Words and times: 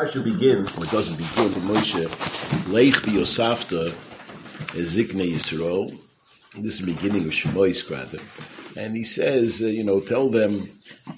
Parsha 0.00 0.24
begins, 0.24 0.74
or 0.78 0.84
it 0.84 0.90
doesn't 0.90 1.18
begin, 1.18 1.52
with 1.52 1.64
Moshe, 1.64 2.06
Leich 2.72 3.04
bi 3.04 3.12
Yosafta, 3.12 3.90
Zikne 4.72 5.30
Yisrael. 5.30 5.94
This 6.56 6.80
is 6.80 6.86
the 6.86 6.94
beginning 6.94 7.26
of 7.26 7.32
Shemois, 7.32 7.90
rather. 7.90 8.18
And 8.80 8.96
he 8.96 9.04
says, 9.04 9.60
uh, 9.60 9.66
you 9.66 9.84
know, 9.84 10.00
tell 10.00 10.30
them 10.30 10.64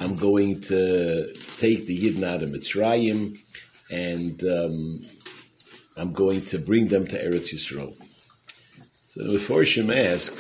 I'm 0.01 0.17
going 0.17 0.63
to 0.63 1.33
take 1.59 1.87
the 1.87 1.97
Yidden 1.97 2.25
out 2.25 2.43
of 2.43 2.49
Mitzrayim, 2.51 3.39
and 3.89 4.43
um, 4.43 5.01
I'm 5.97 6.13
going 6.13 6.47
to 6.47 6.59
bring 6.59 6.89
them 6.89 7.07
to 7.07 7.25
Eretz 7.25 7.55
Yisrael. 7.55 7.95
So 9.11 9.23
the 9.23 9.39
Meforshim 9.39 9.95
ask, 9.95 10.35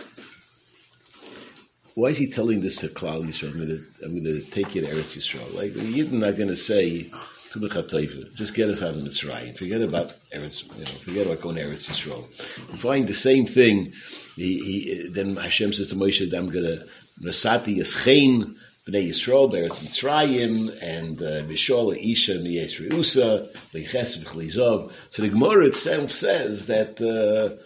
why 1.94 2.08
is 2.08 2.18
he 2.18 2.28
telling 2.32 2.60
this 2.60 2.78
to 2.78 2.88
Klal 2.88 3.24
Yisrael? 3.24 3.52
I'm 3.52 3.58
going 3.58 3.68
to, 3.68 4.04
I'm 4.04 4.24
going 4.24 4.24
to 4.24 4.50
take 4.50 4.74
you 4.74 4.80
to 4.80 4.88
Eretz 4.88 5.16
Yisrael. 5.16 5.54
Like, 5.54 5.74
the 5.74 5.80
Yidden 5.80 6.26
are 6.26 6.32
going 6.32 6.48
to 6.48 6.56
say, 6.56 7.08
just 7.52 8.54
get 8.54 8.70
us 8.70 8.82
out 8.82 8.90
of 8.90 9.02
Mitzrayim. 9.02 9.56
Forget 9.56 9.82
about 9.82 10.14
Eretz, 10.34 10.64
you 10.74 10.80
know, 10.80 10.86
forget 10.86 11.26
about 11.26 11.40
going 11.42 11.56
to 11.56 11.62
Eretz 11.62 11.90
Yisrael. 11.90 12.26
You 12.70 12.78
find 12.78 13.06
the 13.06 13.14
same 13.14 13.46
thing. 13.46 13.92
He, 14.36 14.58
he, 14.58 15.08
then 15.08 15.36
Hashem 15.36 15.72
says 15.72 15.88
to 15.88 15.94
Moshe, 15.94 16.32
I'm 16.32 16.48
going 16.48 16.64
to, 16.64 16.86
Nasati 17.20 17.76
Yeschein, 17.76 18.54
Bnei 18.86 19.10
Yisrael, 19.10 19.52
Beretz 19.52 19.84
Mitzrayim, 19.84 20.70
and 20.82 21.18
Bishol 21.18 21.92
uh, 21.92 21.96
Isha 21.96 22.38
Miyes 22.38 22.80
Reusa, 22.80 23.46
Leiches 23.72 24.22
V'chlizov. 24.22 24.90
So 25.10 25.22
the 25.22 25.28
Gemara 25.28 25.66
itself 25.66 26.10
says 26.10 26.66
that, 26.68 27.00
uh, 27.00 27.56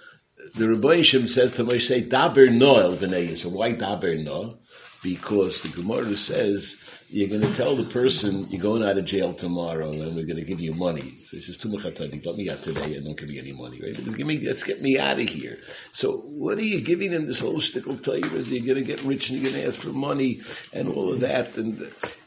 the 0.56 0.68
Rebbe 0.68 1.04
says 1.04 1.54
to 1.56 1.64
Moshe, 1.64 2.08
Daber 2.08 2.52
Noel 2.52 2.96
Bnei 2.96 3.28
Yisrael. 3.28 3.52
Why 3.52 3.72
Daber 3.72 4.22
No? 4.22 4.58
Because 5.02 5.62
the 5.62 5.80
Gemara 5.80 6.16
says, 6.16 6.82
you're 7.16 7.30
going 7.30 7.40
to 7.40 7.56
tell 7.56 7.74
the 7.74 7.90
person 7.94 8.44
you're 8.50 8.60
going 8.60 8.84
out 8.84 8.98
of 8.98 9.06
jail 9.06 9.32
tomorrow 9.32 9.88
and 9.88 10.14
we're 10.14 10.26
going 10.26 10.36
to 10.36 10.44
give 10.44 10.60
you 10.60 10.74
money. 10.74 11.00
So 11.00 11.38
he 11.38 11.38
says, 11.38 11.56
Tumachatadi, 11.56 12.24
let 12.26 12.36
me 12.36 12.50
out 12.50 12.62
today 12.62 12.94
and 12.94 13.06
don't 13.06 13.16
give 13.16 13.30
me 13.30 13.38
any 13.38 13.52
money, 13.52 13.80
right? 13.80 13.94
Give 14.14 14.26
me, 14.26 14.38
let's 14.40 14.64
get 14.64 14.82
me 14.82 14.98
out 14.98 15.18
of 15.18 15.26
here. 15.26 15.56
So 15.94 16.18
what 16.18 16.58
are 16.58 16.62
you 16.62 16.84
giving 16.84 17.12
him 17.12 17.26
this 17.26 17.40
whole 17.40 17.54
shtickle 17.54 17.96
taivas? 17.96 18.50
You're 18.50 18.66
going 18.66 18.84
to 18.84 18.84
get 18.84 19.02
rich 19.02 19.30
and 19.30 19.38
you're 19.38 19.50
going 19.50 19.62
to 19.62 19.66
ask 19.66 19.80
for 19.80 19.94
money 19.94 20.42
and 20.74 20.90
all 20.90 21.10
of 21.10 21.20
that. 21.20 21.56
And 21.56 21.80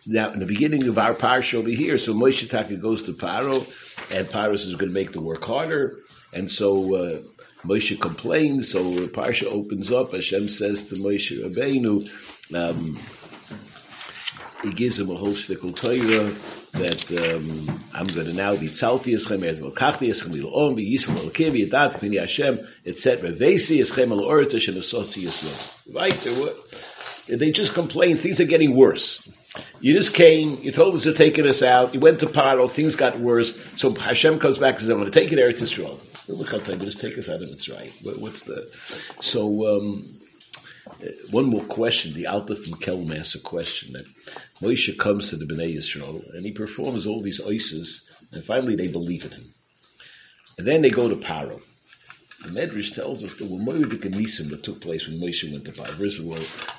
now 0.08 0.32
in 0.32 0.40
the 0.40 0.48
beginning 0.48 0.88
of 0.88 0.98
our 0.98 1.14
parsha 1.14 1.60
over 1.60 1.70
here, 1.70 2.00
so 2.00 2.16
Moshe 2.16 2.50
Taka 2.50 2.76
goes 2.78 3.04
to 3.04 3.14
Paro 3.14 3.60
and 4.12 4.26
Paro 4.28 4.56
is 4.56 4.66
going 4.74 4.90
to 4.90 4.94
make 4.94 5.12
the 5.12 5.22
work 5.22 5.44
harder. 5.44 6.00
And 6.34 6.50
so, 6.50 6.96
uh, 6.96 7.20
Moshe 7.64 8.00
complains, 8.00 8.72
so 8.72 8.82
Parsha 9.08 9.46
opens 9.46 9.92
up. 9.92 10.14
Hashem 10.14 10.48
says 10.48 10.88
to 10.90 10.96
Moshe 10.96 11.44
Rabbeinu, 11.44 12.08
um, 12.56 12.96
he 14.64 14.74
gives 14.74 15.00
him 15.00 15.10
a 15.10 15.16
whole 15.16 15.30
shtickle 15.30 15.76
Torah 15.76 16.30
that 16.80 17.10
um, 17.24 17.84
I'm 17.94 18.08
going 18.08 18.28
to 18.28 18.34
now 18.34 18.56
be 18.56 18.68
tzalti 18.68 19.16
eschem 19.16 19.40
eretz 19.40 19.60
v'lkachti 19.60 20.10
eschem 20.10 20.44
l'om 20.44 20.76
v'yisrael 20.76 21.28
l'kim 21.28 21.54
v'yadat 21.54 21.94
k'mini 22.00 22.20
Hashem 22.20 22.60
etc. 22.86 23.32
V'esi 23.32 23.80
eschem 23.80 24.10
l'oretz 24.10 24.54
eshen 24.54 24.76
asotzi 24.76 25.24
yisrael. 25.24 25.96
Right? 25.96 27.38
They 27.40 27.52
just 27.52 27.74
complain. 27.74 28.16
Things 28.16 28.40
are 28.40 28.46
getting 28.46 28.76
worse. 28.76 29.28
You 29.82 29.94
just 29.94 30.14
came, 30.14 30.58
you 30.62 30.72
told 30.72 30.96
us 30.96 31.06
you're 31.06 31.14
taking 31.14 31.48
us 31.48 31.64
out, 31.64 31.94
you 31.94 32.00
went 32.00 32.20
to 32.20 32.28
Paro, 32.28 32.70
things 32.70 32.96
got 32.96 33.18
worse, 33.18 33.58
so 33.76 33.94
Hashem 33.94 34.40
comes 34.40 34.58
back 34.58 34.74
and 34.74 34.82
says, 34.82 34.90
I'm 34.90 35.00
going 35.00 35.12
to 35.12 35.20
take 35.20 35.32
it 35.32 35.40
Eretz 35.40 35.62
Yisrael. 35.62 36.00
Look 36.28 36.52
how 36.52 36.60
just 36.76 37.02
take 37.02 37.18
us 37.18 37.28
out 37.28 37.42
of 37.42 37.50
Mitzrayim. 37.50 38.22
What's 38.22 38.42
the, 38.42 38.70
so, 39.20 39.78
um, 39.78 40.19
Uh, 41.02 41.12
one 41.32 41.46
more 41.46 41.64
question. 41.64 42.14
The 42.14 42.28
Alta 42.28 42.56
from 42.56 42.80
Kelm 42.80 43.18
asks 43.18 43.36
a 43.36 43.40
question 43.40 43.94
that 43.94 44.06
Moshe 44.62 44.98
comes 44.98 45.30
to 45.30 45.38
the 45.38 45.46
Bnei 45.46 45.76
Yisrael 45.76 46.34
and 46.34 46.46
he 46.46 46.52
performs 46.52 47.06
all 47.06 47.22
these 47.22 47.42
ices 47.46 48.10
and 48.34 48.44
finally 48.44 48.76
they 48.76 48.88
believe 48.88 49.26
in 49.26 49.32
him. 49.32 49.50
And 50.58 50.68
then 50.68 50.82
they 50.82 50.90
go 50.90 51.08
to 51.08 51.16
Paro. 51.16 51.62
The 52.42 52.50
Medrash 52.50 52.96
tells 52.96 53.22
us 53.22 53.38
there 53.38 53.50
were 53.50 53.58
Moedik 53.58 54.06
and 54.06 54.16
Nisim 54.16 54.50
that 54.50 54.64
took 54.64 54.80
place 54.80 55.06
when 55.06 55.20
Moshe 55.20 55.52
went 55.52 55.66
to 55.66 55.82
of 55.82 56.28
all, 56.30 56.38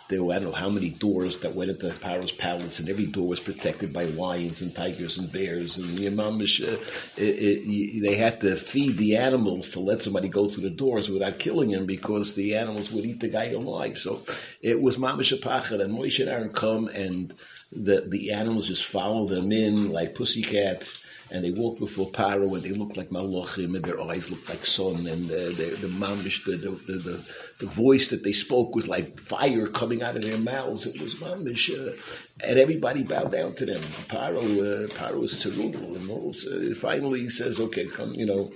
there 0.09 0.25
were, 0.25 0.33
I 0.33 0.39
don't 0.39 0.47
know 0.47 0.53
how 0.53 0.71
many 0.71 0.89
doors 0.89 1.41
that 1.41 1.55
went 1.55 1.71
into 1.71 1.89
the 1.89 1.95
Paro's 1.95 2.33
palace, 2.33 2.81
and 2.81 2.89
every 2.89 3.05
door 3.05 3.29
was 3.29 3.41
protected 3.41 3.93
by 3.93 4.05
lions 4.05 4.63
and 4.63 4.75
tigers 4.75 5.19
and 5.19 5.31
bears. 5.31 5.77
And 5.77 5.99
the 5.99 6.07
Imamish, 6.07 6.67
uh, 6.67 6.73
it, 7.21 7.23
it, 7.23 8.03
they 8.03 8.17
had 8.17 8.41
to 8.41 8.57
feed 8.57 8.97
the 8.97 9.19
animals 9.19 9.71
to 9.71 9.81
let 9.81 10.03
somebody 10.03 10.31
go 10.31 10.49
through 10.49 10.63
the 10.63 10.71
doors 10.71 11.11
without 11.11 11.39
killing 11.39 11.69
him 11.69 11.85
because 11.85 12.35
the 12.35 12.57
animals 12.57 12.91
would 12.91 13.05
eat 13.05 13.21
the 13.21 13.29
guy 13.29 13.51
alive. 13.51 13.99
So 13.99 14.23
it 14.63 14.81
was 14.81 14.97
Mamish 14.97 15.39
Pachad, 15.43 15.83
and 15.83 15.95
Moshe 15.95 16.21
and 16.21 16.31
Aaron 16.31 16.55
come, 16.55 16.89
and 16.89 17.35
the, 17.71 18.01
the 18.01 18.33
animals 18.33 18.67
just 18.67 18.85
follow 18.85 19.27
them 19.27 19.53
in 19.53 19.93
like 19.93 20.15
pussycats 20.15 21.05
and 21.33 21.45
they 21.45 21.53
walked 21.53 21.79
before 21.79 22.11
Paro 22.11 22.55
and 22.55 22.63
they 22.63 22.73
looked 22.73 22.97
like 22.97 23.11
Malachim 23.11 23.77
and 23.77 23.85
their 23.85 24.01
eyes 24.01 24.31
looked 24.31 24.49
like 24.49 24.67
sun 24.67 25.07
and 25.07 25.31
uh, 25.31 25.51
the, 25.55 25.77
the 25.81 25.87
mamish, 25.87 26.45
the, 26.45 26.57
the, 26.57 26.71
the, 26.71 27.33
the, 27.61 27.67
voice 27.67 28.09
that 28.09 28.25
they 28.25 28.33
spoke 28.33 28.75
was 28.75 28.89
like 28.89 29.19
fire 29.19 29.69
coming 29.69 30.03
out 30.03 30.17
of 30.17 30.23
their 30.23 30.39
mouths. 30.39 30.87
It 30.87 31.01
was 31.01 31.15
mamish. 31.17 31.71
Uh, 31.71 31.97
and 32.45 32.59
everybody 32.59 33.05
bowed 33.05 33.31
down 33.31 33.55
to 33.55 33.67
them. 33.67 33.81
Paro, 34.09 34.43
uh, 34.43 34.89
Paro 34.89 35.23
is 35.23 35.41
terrible. 35.41 35.95
And 35.95 36.11
also, 36.11 36.75
finally 36.75 37.21
he 37.21 37.31
says, 37.31 37.61
okay, 37.61 37.87
come, 37.87 38.13
you 38.15 38.27
know, 38.27 38.51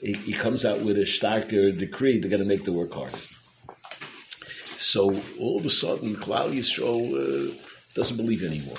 he, 0.00 0.12
he 0.12 0.32
comes 0.32 0.64
out 0.64 0.82
with 0.82 0.98
a 0.98 1.02
starker 1.02 1.76
decree. 1.76 2.20
They're 2.20 2.30
going 2.30 2.42
to 2.42 2.48
make 2.48 2.64
the 2.64 2.72
work 2.72 2.92
hard. 2.92 3.14
So 4.78 5.12
all 5.40 5.58
of 5.58 5.66
a 5.66 5.70
sudden, 5.70 6.14
Klal 6.14 6.52
Yisrael 6.52 7.50
uh, 7.50 7.54
doesn't 7.94 8.16
believe 8.16 8.44
anymore 8.44 8.76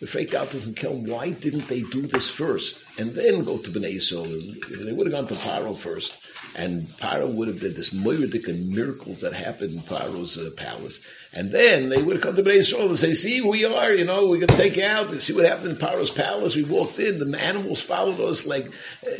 the 0.00 0.06
fake 0.06 0.34
out 0.34 0.48
from 0.48 0.74
Kelm, 0.74 1.08
why 1.08 1.30
didn't 1.30 1.68
they 1.68 1.82
do 1.82 2.02
this 2.02 2.28
first 2.28 2.98
and 2.98 3.12
then 3.12 3.44
go 3.44 3.58
to 3.58 3.70
Bnei 3.70 3.94
Yisrael? 3.94 4.84
They 4.84 4.92
would 4.92 5.06
have 5.06 5.12
gone 5.12 5.26
to 5.28 5.34
Paro 5.34 5.76
first, 5.76 6.26
and 6.56 6.82
Paro 6.82 7.32
would 7.32 7.48
have 7.48 7.60
did 7.60 7.76
this 7.76 7.94
myriadic 7.94 8.48
and 8.48 8.70
miracles 8.70 9.20
that 9.20 9.32
happened 9.32 9.74
in 9.74 9.80
Paro's 9.80 10.36
uh, 10.36 10.50
palace, 10.56 11.06
and 11.32 11.52
then 11.52 11.88
they 11.88 12.02
would 12.02 12.16
have 12.16 12.22
come 12.22 12.34
to 12.34 12.42
Bnei 12.42 12.58
Yisrael 12.58 12.88
and 12.88 12.98
say, 12.98 13.14
"See, 13.14 13.40
we 13.40 13.64
are, 13.64 13.94
you 13.94 14.04
know, 14.04 14.26
we're 14.26 14.38
going 14.38 14.48
to 14.48 14.56
take 14.56 14.76
you 14.76 14.84
out. 14.84 15.10
See 15.22 15.32
what 15.32 15.44
happened 15.44 15.70
in 15.70 15.76
Paro's 15.76 16.10
palace. 16.10 16.56
We 16.56 16.64
walked 16.64 16.98
in, 16.98 17.18
the 17.18 17.40
animals 17.40 17.80
followed 17.80 18.20
us. 18.20 18.46
Like, 18.46 18.66
uh, 19.06 19.10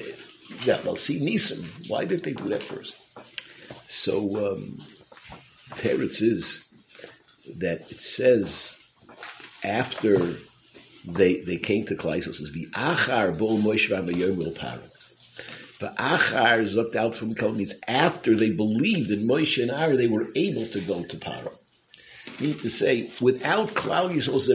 yeah, 0.65 0.81
well, 0.85 0.97
see, 0.97 1.21
Nisim. 1.21 1.89
Why 1.89 2.05
did 2.05 2.25
they 2.25 2.33
do 2.33 2.49
that 2.49 2.62
first? 2.62 2.97
So, 3.89 4.53
um, 4.53 4.77
Teretz 5.79 6.21
is 6.21 6.67
that 7.59 7.81
it 7.81 8.01
says 8.01 8.83
after 9.62 10.35
they 11.06 11.41
they 11.41 11.59
came 11.59 11.87
to 11.87 11.94
Klai, 11.94 12.22
says 12.22 12.53
the 12.53 12.66
achar 12.72 13.38
bol 13.38 13.59
Moshe 13.59 13.91
Rabbeinu 13.91 14.37
will. 14.37 14.53
The 15.81 15.94
achar 15.98 16.75
looked 16.75 16.97
out 16.97 17.15
from 17.15 17.34
Kol 17.34 17.53
means 17.53 17.75
after 17.87 18.34
they 18.34 18.50
believed 18.50 19.10
in 19.10 19.26
Moshe 19.26 19.62
and 19.62 19.70
Aaron, 19.70 19.97
they 19.97 20.09
were 20.09 20.28
able 20.34 20.66
to 20.69 20.81
go 20.81 21.03
to 21.03 21.16
Paro. 21.16 21.53
Meaning 22.41 22.59
to 22.60 22.70
say, 22.70 23.10
without 23.20 23.70
Klal 23.70 24.12
Yisrael's 24.12 24.48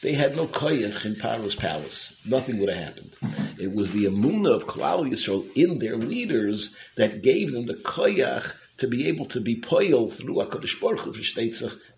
they 0.00 0.12
had 0.12 0.36
no 0.36 0.46
koyach 0.46 1.04
in 1.04 1.14
Paro's 1.14 1.56
palace. 1.56 2.22
Nothing 2.24 2.58
would 2.60 2.68
have 2.68 2.84
happened. 2.84 3.10
It 3.58 3.74
was 3.74 3.90
the 3.90 4.04
emuna 4.04 4.54
of 4.54 4.64
Yisrael 4.66 5.44
in 5.56 5.80
their 5.80 5.96
leaders 5.96 6.78
that 6.96 7.22
gave 7.22 7.52
them 7.52 7.66
the 7.66 7.74
koyach 7.74 8.54
to 8.78 8.86
be 8.86 9.08
able 9.08 9.26
to 9.26 9.40
be 9.40 9.60
poil 9.60 10.08
through 10.08 10.36
HaKadosh 10.36 10.80
Baruch 10.80 11.00
Hu 11.00 11.12
for 11.12 11.20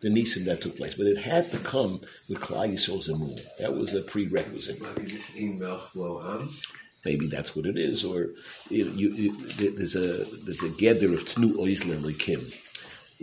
the 0.00 0.08
nisim 0.08 0.46
that 0.46 0.62
took 0.62 0.76
place. 0.76 0.94
But 0.94 1.06
it 1.06 1.18
had 1.18 1.44
to 1.50 1.58
come 1.58 2.00
with 2.28 2.41
Klal 2.41 2.72
Yisrael's 2.72 3.08
emun. 3.08 3.38
That 3.58 3.74
was 3.74 3.94
a 3.94 4.00
prerequisite. 4.00 4.80
Maybe 7.04 7.26
that's 7.28 7.56
what 7.56 7.66
it 7.66 7.78
is, 7.78 8.04
or 8.04 8.28
you, 8.68 8.84
you, 8.91 9.32
there's 9.56 9.96
a 9.96 10.24
there's 10.44 10.62
a 10.62 10.68
gather 10.70 11.14
of 11.14 11.20
Tnu 11.20 11.54
Oizler 11.54 11.98
Likim. 11.98 12.42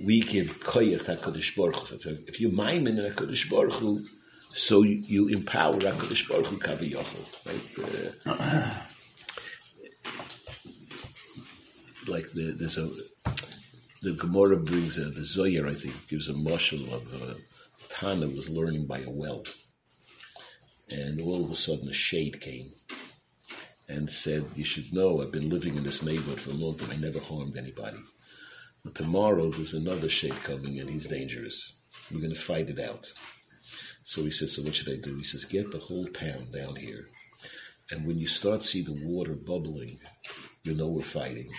We 0.04 0.22
give 0.22 0.64
koyach 0.64 1.02
HaKadosh 1.02 1.56
Baruch 1.56 1.76
Hu. 1.76 2.00
So 2.00 2.10
if 2.28 2.40
you 2.40 2.50
mime 2.52 2.88
in 2.88 2.96
HaKadosh 2.96 3.50
Baruch 3.52 3.74
Hu, 3.74 4.04
so 4.50 4.82
you, 4.82 4.96
you 4.96 5.28
empower 5.30 5.74
HaKadosh 5.74 6.28
Baruch 6.30 6.48
Hu 6.48 6.58
Kaviyachol. 6.58 7.46
Right? 7.46 7.70
Uh, 8.26 8.82
like 12.12 12.32
the, 12.32 12.56
there's 12.58 12.78
a 12.78 12.90
the 14.02 14.14
Gemara 14.14 14.58
brings 14.58 14.98
a, 14.98 15.06
the 15.06 15.24
Zohar, 15.24 15.68
I 15.68 15.74
think, 15.74 16.08
gives 16.08 16.28
a 16.28 16.34
marshal 16.34 16.94
of 16.94 17.22
a 17.22 17.32
uh, 17.32 17.34
Tana 17.90 18.28
was 18.28 18.50
learning 18.50 18.86
by 18.86 19.00
a 19.00 19.10
well. 19.10 19.44
And 20.90 21.20
all 21.20 21.44
of 21.44 21.52
a 21.52 21.56
sudden 21.56 21.90
a 21.90 21.94
shade 21.94 22.40
came 22.40 22.72
and 23.90 24.10
said, 24.10 24.46
you 24.56 24.64
should 24.64 24.94
know 24.94 25.20
I've 25.20 25.32
been 25.32 25.50
living 25.50 25.76
in 25.76 25.84
this 25.84 26.04
neighborhood 26.04 26.40
for 26.40 26.52
a 26.52 26.54
long 26.54 26.78
time. 26.78 26.92
I 26.92 26.98
never 26.98 27.20
harmed 27.20 27.58
anybody. 27.58 27.98
But 28.84 28.94
tomorrow 28.94 29.50
there's 29.50 29.74
another 29.74 30.10
shade 30.10 30.36
coming 30.44 30.80
and 30.80 30.90
he's 30.90 31.08
dangerous. 31.08 31.74
We're 32.12 32.22
going 32.22 32.34
to 32.34 32.40
fight 32.40 32.70
it 32.70 32.80
out. 32.80 33.12
So 34.04 34.22
he 34.24 34.32
says, 34.32 34.56
so 34.56 34.62
what 34.62 34.76
should 34.76 34.94
I 34.94 35.02
do? 35.02 35.16
He 35.16 35.24
says, 35.24 35.46
get 35.46 35.72
the 35.72 35.80
whole 35.80 36.06
town 36.06 36.50
down 36.54 36.76
here. 36.76 37.08
And 37.90 38.06
when 38.06 38.18
you 38.18 38.28
start 38.28 38.62
see 38.62 38.84
the 38.84 39.00
water 39.04 39.34
bubbling, 39.34 39.98
you 40.64 40.76
know 40.76 40.88
we're 40.88 41.02
fighting 41.02 41.50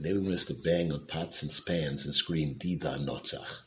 and 0.00 0.08
everyone 0.08 0.30
has 0.30 0.46
to 0.46 0.54
bang 0.54 0.90
on 0.92 1.04
pots 1.04 1.42
and 1.42 1.52
spans 1.52 2.06
and 2.06 2.14
scream 2.14 2.54
Dida 2.54 3.04
Notzach. 3.04 3.60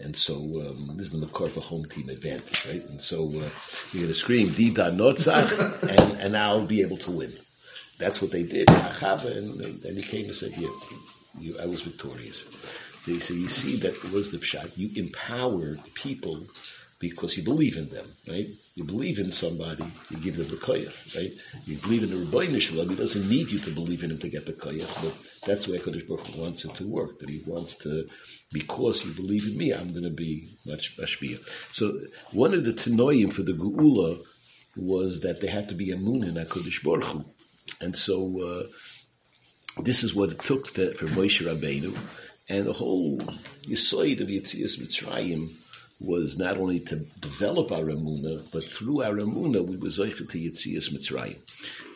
And 0.00 0.14
so 0.14 0.34
um, 0.34 0.98
this 0.98 1.06
is 1.06 1.12
the 1.12 1.18
Makar 1.18 1.48
for 1.48 1.60
home 1.60 1.86
team 1.86 2.10
advantage, 2.10 2.66
right? 2.66 2.84
And 2.90 3.00
so 3.00 3.24
uh, 3.24 3.48
you're 3.92 4.02
going 4.02 4.08
to 4.08 4.12
scream 4.12 4.48
Dida 4.48 4.94
Notzach, 4.94 5.82
and 6.12 6.20
and 6.20 6.36
I'll 6.36 6.66
be 6.66 6.82
able 6.82 6.98
to 6.98 7.10
win. 7.10 7.32
That's 7.96 8.20
what 8.20 8.32
they 8.32 8.42
did. 8.42 8.68
And, 8.68 9.60
and 9.84 9.96
he 9.96 10.02
came 10.02 10.26
and 10.26 10.34
said, 10.34 10.52
"Yeah, 10.58 10.68
you, 11.38 11.56
I 11.58 11.64
was 11.64 11.80
victorious." 11.80 12.42
They 13.06 13.14
say, 13.14 13.34
"You 13.34 13.48
see, 13.48 13.76
that 13.78 14.12
was 14.12 14.30
the 14.30 14.44
shot. 14.44 14.76
You 14.76 14.90
empowered 15.02 15.80
people." 15.94 16.36
Because 17.02 17.36
you 17.36 17.42
believe 17.42 17.76
in 17.76 17.88
them, 17.90 18.06
right? 18.28 18.46
You 18.76 18.84
believe 18.84 19.18
in 19.18 19.32
somebody, 19.32 19.84
you 20.08 20.16
give 20.18 20.36
them 20.36 20.46
the 20.46 20.56
koyach, 20.56 21.16
right? 21.16 21.32
You 21.66 21.76
believe 21.78 22.04
in 22.04 22.10
the 22.10 22.24
Rabbi 22.24 22.58
Shalom, 22.60 22.90
he 22.90 22.94
doesn't 22.94 23.28
need 23.28 23.50
you 23.50 23.58
to 23.58 23.70
believe 23.72 24.04
in 24.04 24.12
him 24.12 24.18
to 24.20 24.28
get 24.28 24.46
the 24.46 24.52
koyach, 24.52 24.94
but 25.02 25.12
that's 25.44 25.66
where 25.66 25.80
Kodesh 25.80 26.06
Baruch 26.06 26.38
wants 26.38 26.64
it 26.64 26.74
to 26.76 26.86
work, 26.86 27.18
that 27.18 27.28
he 27.28 27.42
wants 27.44 27.76
to, 27.78 28.08
because 28.54 29.04
you 29.04 29.12
believe 29.20 29.44
in 29.48 29.58
me, 29.58 29.72
I'm 29.72 29.90
going 29.90 30.04
to 30.04 30.10
be 30.10 30.48
much 30.64 30.96
mashpia. 30.96 31.38
So 31.74 31.98
one 32.32 32.54
of 32.54 32.64
the 32.64 32.72
tenoyim 32.72 33.32
for 33.32 33.42
the 33.42 33.52
Geula 33.52 34.22
was 34.76 35.22
that 35.22 35.40
there 35.40 35.50
had 35.50 35.70
to 35.70 35.74
be 35.74 35.90
a 35.90 35.96
moon 35.96 36.22
in 36.22 36.34
HaKadosh 36.34 36.84
Baruch 36.84 37.04
Hu. 37.04 37.24
And 37.80 37.96
so, 37.96 38.14
uh, 38.46 39.82
this 39.82 40.04
is 40.04 40.14
what 40.14 40.30
it 40.30 40.38
took 40.38 40.64
to, 40.74 40.94
for 40.94 41.06
Moshe 41.06 41.44
Rabbeinu, 41.44 41.96
and 42.48 42.66
the 42.66 42.72
whole 42.72 43.18
Yisoid 43.18 44.20
of 44.20 44.28
Yitzias 44.28 44.78
Mitzrayim, 44.78 45.48
was 46.04 46.38
not 46.38 46.58
only 46.58 46.80
to 46.80 46.96
develop 47.20 47.70
our 47.72 47.84
Amuna, 47.84 48.50
but 48.52 48.64
through 48.64 49.02
our 49.02 49.14
Amuna 49.14 49.64
we 49.64 49.76
were 49.76 49.88
Zeicha 49.88 50.28
to 50.28 50.38
Yitzias 50.38 50.92
Mitzrayim. 50.92 51.38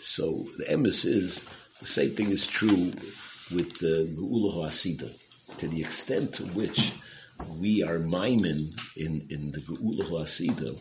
So 0.01 0.45
the 0.59 0.65
emes 0.65 1.05
is, 1.05 1.51
the 1.81 1.87
same 1.87 2.11
thing 2.11 2.31
is 2.31 2.47
true 2.47 2.93
with 3.55 3.79
the 3.79 4.15
Geula 4.17 4.53
Ha'asida. 4.55 5.11
To 5.59 5.69
the 5.69 5.81
extent 5.81 6.35
to 6.35 6.45
which 6.45 6.93
we 7.59 7.83
are 7.83 7.99
maimin 7.99 8.73
in, 8.97 9.27
in 9.31 9.53
the 9.53 9.59
Geula 9.59 10.05
Ha'asida, 10.09 10.79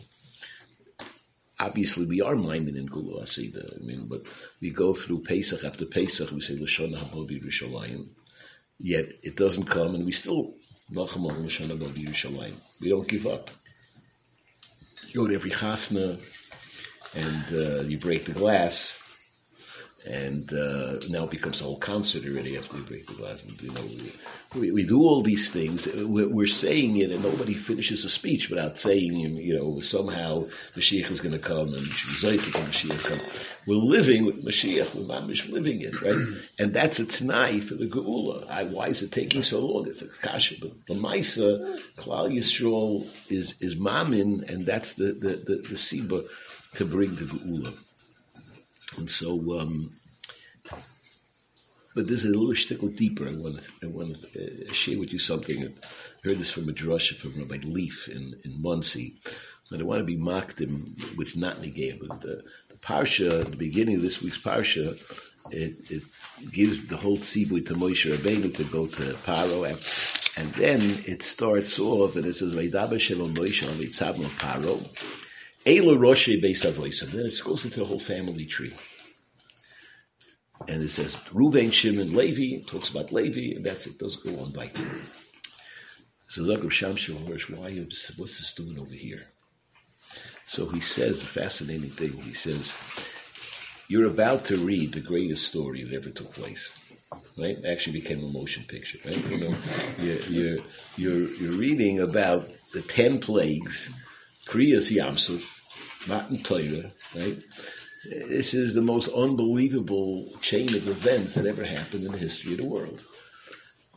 obviously 1.58 2.06
we 2.06 2.22
are 2.22 2.34
maimin 2.34 2.76
in 2.76 2.88
Geula 2.88 3.20
Ha'asida. 3.20 3.80
I 3.80 3.84
mean, 3.84 4.06
but 4.08 4.20
we 4.60 4.70
go 4.70 4.94
through 4.94 5.22
Pesach 5.22 5.64
after 5.64 5.84
Pesach, 5.84 6.30
we 6.30 6.40
say 6.40 6.54
Lashon 6.54 6.94
HaBobi 6.94 7.44
Rishalayim, 7.44 8.06
yet 8.78 9.06
it 9.22 9.36
doesn't 9.36 9.64
come 9.64 9.94
and 9.94 10.04
we 10.04 10.12
still 10.12 10.54
we 12.80 12.88
don't 12.88 13.08
give 13.08 13.26
up. 13.26 13.50
You 15.08 15.22
go 15.22 15.28
to 15.28 15.34
every 15.34 15.50
chasna 15.50 16.18
and 17.16 17.44
uh, 17.52 17.82
you 17.82 17.98
break 17.98 18.24
the 18.24 18.32
glass 18.32 18.95
and 20.06 20.52
uh, 20.52 20.98
now 21.10 21.26
becomes 21.26 21.60
a 21.60 21.64
whole 21.64 21.78
concert 21.78 22.24
already 22.24 22.56
after 22.56 22.76
we 22.76 22.82
break 22.82 23.06
the 23.06 23.14
glass. 23.14 23.62
You 23.62 23.72
know, 23.72 24.60
we, 24.60 24.70
we 24.70 24.86
do 24.86 25.02
all 25.02 25.22
these 25.22 25.50
things. 25.50 25.86
We're, 25.86 26.32
we're, 26.32 26.46
saying 26.46 26.96
it, 26.98 27.10
and 27.10 27.22
nobody 27.22 27.54
finishes 27.54 28.04
a 28.04 28.08
speech 28.08 28.48
without 28.48 28.78
saying, 28.78 29.14
you 29.14 29.58
know, 29.58 29.80
somehow 29.80 30.44
Mashiach 30.74 31.10
is 31.10 31.20
going 31.20 31.32
to 31.32 31.38
come 31.38 31.74
and 31.74 33.02
come. 33.02 33.20
We're 33.66 33.74
living 33.74 34.24
with 34.24 34.44
Mashiach. 34.44 34.94
We're 34.94 35.52
living 35.52 35.80
it, 35.80 36.00
right? 36.00 36.16
and 36.58 36.72
that's 36.72 37.00
a 37.00 37.04
t'nai 37.04 37.62
for 37.62 37.74
the 37.74 37.86
Geula. 37.86 38.48
I, 38.48 38.64
why 38.64 38.86
is 38.86 39.02
it 39.02 39.12
taking 39.12 39.42
so 39.42 39.66
long? 39.66 39.86
It's 39.88 40.02
a 40.02 40.08
kasha. 40.08 40.54
But 40.60 40.86
the 40.86 40.94
Maisa, 40.94 41.80
Klal 41.96 42.30
Yisrael 42.30 43.02
is 43.30 43.60
is 43.60 43.76
mamin, 43.76 44.48
and 44.48 44.64
that's 44.64 44.94
the 44.94 45.06
the 45.06 45.36
the, 45.36 45.56
the 45.68 45.74
siba 45.74 46.24
to 46.74 46.84
bring 46.84 47.14
the 47.16 47.24
Geula. 47.24 47.76
And 48.96 49.10
so, 49.10 49.60
um, 49.60 49.90
but 51.94 52.06
this 52.06 52.24
is 52.24 52.32
a 52.32 52.36
little 52.36 52.54
shtickle 52.54 52.94
deeper. 52.96 53.28
I 53.28 53.34
want 53.34 53.58
to, 53.58 53.86
I 53.86 53.90
want 53.90 54.16
to 54.32 54.68
uh, 54.68 54.72
share 54.72 54.98
with 54.98 55.12
you 55.12 55.18
something. 55.18 55.64
I 55.64 55.68
heard 56.28 56.38
this 56.38 56.50
from 56.50 56.68
a 56.68 56.72
drasha 56.72 57.14
from 57.14 57.34
Rabbi 57.38 57.66
Leff 57.66 58.08
in, 58.08 58.34
in. 58.44 58.62
And 59.70 59.80
I 59.80 59.84
want 59.84 60.00
to 60.00 60.04
be 60.04 60.16
mocked 60.16 60.60
him, 60.60 60.94
which 61.16 61.36
not 61.36 61.60
negate, 61.60 62.00
but 62.06 62.20
the, 62.20 62.44
the 62.68 62.76
parsha, 62.76 63.44
the 63.44 63.56
beginning 63.56 63.96
of 63.96 64.02
this 64.02 64.22
week's 64.22 64.40
parsha, 64.40 64.94
it, 65.52 65.90
it 65.90 66.02
gives 66.52 66.86
the 66.86 66.96
whole 66.96 67.18
tzibui 67.18 67.66
to 67.66 67.74
Moshe 67.74 68.10
Rabbeinu 68.12 68.54
to 68.56 68.64
go 68.64 68.86
to 68.86 69.02
Paro, 69.24 69.64
and 70.38 70.48
then 70.50 70.80
it 71.06 71.22
starts 71.22 71.78
off 71.78 72.16
and 72.16 72.24
it 72.26 72.34
says, 72.34 72.54
"Vaydaber 72.54 73.00
shalom 73.00 73.32
Moshe 73.34 73.64
Paro." 74.38 75.25
Ela 75.66 75.98
Roche 75.98 76.40
Beis. 76.40 76.62
Then 76.62 77.26
it 77.26 77.44
goes 77.44 77.64
into 77.64 77.80
the 77.80 77.84
whole 77.84 77.98
family 77.98 78.46
tree. 78.46 78.72
And 80.68 80.82
it 80.82 80.90
says 80.90 81.16
Ruvain, 81.32 81.72
Shimon, 81.72 82.14
Levi, 82.14 82.56
it 82.56 82.66
talks 82.66 82.90
about 82.90 83.12
Levi, 83.12 83.56
and 83.56 83.64
that's 83.64 83.86
it. 83.86 83.94
it 83.94 83.98
Doesn't 83.98 84.24
go 84.24 84.42
on 84.42 84.52
by. 84.52 84.66
So 86.28 86.42
Zagreb 86.42 86.70
Shamshir 86.70 87.28
Hirsch, 87.28 87.50
why 87.50 87.72
what's 88.16 88.38
this 88.38 88.54
doing 88.54 88.78
over 88.78 88.94
here? 88.94 89.26
So 90.46 90.66
he 90.68 90.80
says 90.80 91.22
a 91.22 91.26
fascinating 91.26 91.90
thing. 91.90 92.12
He 92.12 92.32
says, 92.32 92.74
You're 93.88 94.10
about 94.10 94.46
to 94.46 94.56
read 94.56 94.92
the 94.92 95.00
greatest 95.00 95.46
story 95.46 95.82
that 95.82 95.94
ever 95.94 96.10
took 96.10 96.32
place. 96.32 96.72
Right? 97.36 97.58
It 97.58 97.64
actually 97.64 98.00
became 98.00 98.24
a 98.24 98.28
motion 98.28 98.64
picture, 98.64 98.98
right? 99.06 99.30
You 99.30 99.38
know, 99.38 99.56
you're, 100.00 100.18
you're, 100.28 100.56
you're, 100.96 101.28
you're 101.28 101.58
reading 101.58 102.00
about 102.00 102.48
the 102.72 102.82
ten 102.82 103.20
plagues, 103.20 103.90
Kriyas 104.46 104.90
Yamsuf, 104.94 105.55
Matan 106.08 106.38
Torah, 106.38 106.90
right? 107.14 107.36
This 108.08 108.54
is 108.54 108.74
the 108.74 108.82
most 108.82 109.08
unbelievable 109.08 110.28
chain 110.40 110.68
of 110.74 110.88
events 110.88 111.34
that 111.34 111.46
ever 111.46 111.64
happened 111.64 112.04
in 112.04 112.12
the 112.12 112.18
history 112.18 112.52
of 112.52 112.58
the 112.58 112.68
world. 112.68 113.02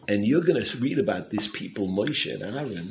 And 0.08 0.26
you're 0.26 0.44
going 0.44 0.64
to 0.64 0.78
read 0.80 0.98
about 0.98 1.30
these 1.30 1.48
people, 1.48 1.88
Moshe 1.88 2.34
and 2.34 2.44
Aaron. 2.44 2.90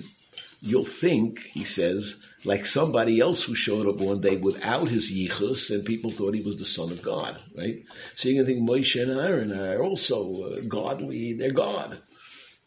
You'll 0.60 0.84
think, 0.84 1.40
he 1.40 1.64
says, 1.64 2.24
like 2.44 2.66
somebody 2.66 3.18
else 3.20 3.44
who 3.44 3.54
showed 3.54 3.88
up 3.88 4.00
one 4.00 4.20
day 4.20 4.36
without 4.36 4.88
his 4.88 5.10
yichus, 5.10 5.74
and 5.74 5.84
people 5.84 6.10
thought 6.10 6.34
he 6.34 6.42
was 6.42 6.58
the 6.58 6.64
son 6.64 6.92
of 6.92 7.02
God, 7.02 7.40
right? 7.56 7.82
So 8.14 8.28
you're 8.28 8.44
going 8.44 8.46
to 8.46 8.52
think 8.54 8.68
Moshe 8.68 9.02
and 9.02 9.18
Aaron 9.18 9.52
are 9.52 9.82
also 9.82 10.52
uh, 10.52 10.60
godly, 10.68 11.32
they're 11.34 11.50
God. 11.50 11.98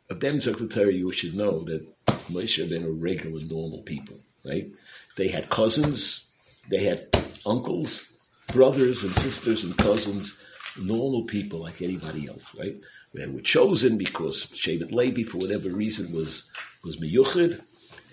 Of 0.10 0.20
them, 0.20 0.42
Secretary, 0.42 0.98
you 0.98 1.12
should 1.14 1.36
know 1.36 1.64
that 1.64 1.88
Moshe 2.30 2.70
been 2.70 2.84
a 2.84 2.92
regular, 2.92 3.42
normal 3.42 3.84
people, 3.84 4.18
right? 4.46 4.68
They 5.16 5.30
had 5.30 5.50
cousins, 5.50 6.26
they 6.70 6.84
had 6.84 7.08
uncles, 7.46 8.16
brothers 8.54 9.04
and 9.04 9.14
sisters 9.16 9.64
and 9.64 9.78
cousins, 9.78 10.42
normal 10.80 11.26
people 11.26 11.60
like 11.60 11.82
anybody 11.82 12.28
else, 12.28 12.56
right? 12.58 12.76
They 13.14 13.28
were 13.28 13.42
chosen 13.42 13.98
because 13.98 14.46
Shevet 14.46 14.92
Levi, 14.92 15.24
for 15.24 15.38
whatever 15.38 15.70
reason, 15.70 16.14
was 16.14 16.50
was 16.84 17.00
miyuchid, 17.00 17.62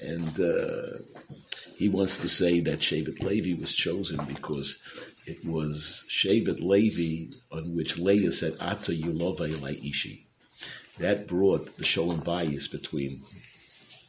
and 0.03 0.41
uh, 0.41 0.99
he 1.77 1.89
wants 1.89 2.19
to 2.19 2.29
say 2.29 2.61
that 2.61 2.81
Shevet 2.81 3.23
Levi 3.23 3.61
was 3.61 3.75
chosen 3.75 4.25
because 4.25 4.79
it 5.27 5.45
was 5.45 6.05
Shevet 6.09 6.61
Levi 6.61 7.33
on 7.53 7.77
which 7.77 7.99
Leah 7.99 8.33
said, 8.33 8.57
"Ata 8.61 8.93
Yulova 8.93 9.49
Ishi." 9.89 10.27
That 10.99 11.29
brought 11.29 11.77
the 11.77 11.85
shalom 11.85 12.23
bayis 12.23 12.71
between 12.71 13.23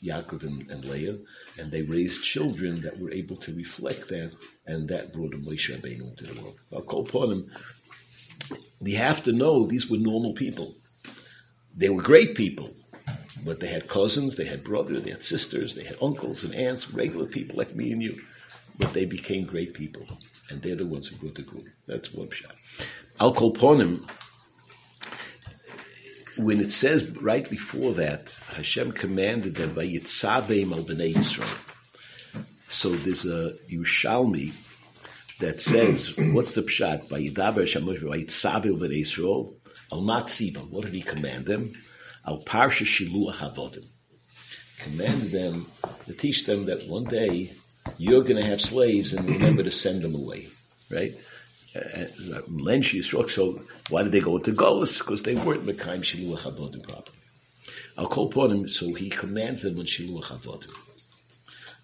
Yaakov 0.03 0.44
and, 0.44 0.70
and 0.70 0.86
Leah, 0.86 1.18
and 1.60 1.72
they 1.72 1.82
raised 1.82 2.24
children 2.24 2.82
that 2.82 3.00
were 3.00 3.12
able 3.12 3.36
to 3.38 3.53
reflect 3.56 4.10
that, 4.10 4.32
and 4.65 4.88
that 4.88 5.13
brought 5.13 5.34
a 5.34 5.38
Moshe 5.38 5.70
Rabbeinu 5.70 6.10
into 6.10 6.25
the 6.25 6.41
world. 6.41 6.58
I'll 6.74 6.82
call 6.82 7.06
upon 7.06 7.32
him. 7.32 7.51
We 8.82 8.94
have 8.94 9.24
to 9.25 9.34
know 9.34 9.65
these 9.65 9.89
were 9.89 9.98
normal 9.98 10.34
people. 10.34 10.74
They 11.75 11.89
were 11.89 12.01
great 12.01 12.36
people, 12.36 12.72
but 13.46 13.60
they 13.60 13.68
had 13.68 13.88
cousins, 13.88 14.36
they 14.36 14.46
had 14.46 14.63
brothers, 14.63 15.03
they 15.03 15.12
had 15.12 15.24
sisters, 15.24 15.75
they 15.75 15.84
had 15.84 15.98
uncles 16.01 16.44
and 16.44 16.56
aunts, 16.56 16.91
regular 16.91 17.25
people 17.25 17.58
like 17.58 17.75
me 17.75 17.91
and 17.91 18.01
you. 18.01 18.18
But 18.77 18.94
they 18.94 19.06
became 19.06 19.46
great 19.46 19.74
people, 19.74 20.06
and 20.50 20.62
they're 20.62 20.75
the 20.75 20.86
ones 20.86 21.08
who 21.08 21.18
brought 21.18 21.36
the 21.36 21.41
group. 21.41 21.65
That's 21.88 22.13
one 22.13 22.29
shot. 22.32 22.56
Upon 23.20 23.82
him 23.82 24.06
when 26.39 26.60
it 26.60 26.72
says 26.72 27.10
right 27.17 27.48
before 27.50 27.93
that, 27.96 28.34
Hashem 28.55 28.93
commanded 28.93 29.55
them 29.55 29.74
by 29.74 29.86
Yitzavim 29.86 30.72
al 30.72 30.84
Bnei 30.84 31.13
Yisrael. 31.13 31.65
So 32.69 32.89
there's 32.89 33.25
a 33.25 33.53
Yerushalmi 33.69 34.53
that 35.39 35.62
says, 35.62 36.15
what's 36.34 36.53
the 36.53 36.62
pshat? 36.62 37.10
By 37.10 37.22
Yidaber 37.22 37.63
Shamosh 37.63 38.08
by 38.08 38.19
Yitzavim 38.19 38.77
Bnei 38.77 39.01
Yisrael 39.01 39.53
al 39.91 40.01
Matziva. 40.01 40.67
What 40.69 40.86
did 40.86 40.93
he 40.93 41.01
command 41.01 41.46
them? 41.46 41.69
Al 42.25 42.43
Parsha 42.43 42.86
Shiluach 42.86 43.38
Avodim. 43.38 43.86
Command 44.79 45.22
them 45.31 45.65
to 46.05 46.13
teach 46.13 46.46
them 46.46 46.65
that 46.65 46.88
one 46.88 47.03
day 47.03 47.51
you're 47.98 48.24
going 48.24 48.38
to 48.38 48.46
have 48.46 48.62
slaves 48.62 49.13
and 49.13 49.29
remember 49.29 49.63
to 49.63 49.72
send 49.72 50.01
them 50.01 50.15
away, 50.15 50.48
right? 50.89 51.13
Uh, 51.75 51.79
uh, 51.79 52.41
Lench 52.49 52.97
Yisroel. 52.97 53.29
So 53.29 53.61
why 53.89 54.03
did 54.03 54.11
they 54.11 54.21
go 54.21 54.38
into 54.38 54.51
Golis? 54.51 54.99
Because 54.99 55.23
they 55.23 55.35
weren't 55.35 55.65
Mekayim 55.65 56.01
Shiluach 56.01 56.51
Avodim 56.51 56.83
properly. 56.83 57.17
I'll 57.97 58.07
call 58.07 58.29
upon 58.29 58.51
him, 58.51 58.69
so 58.69 58.93
he 58.93 59.09
commands 59.09 59.61
them 59.61 59.77
on 59.77 59.85
Shiluach 59.85 60.31
Avodim. 60.31 60.73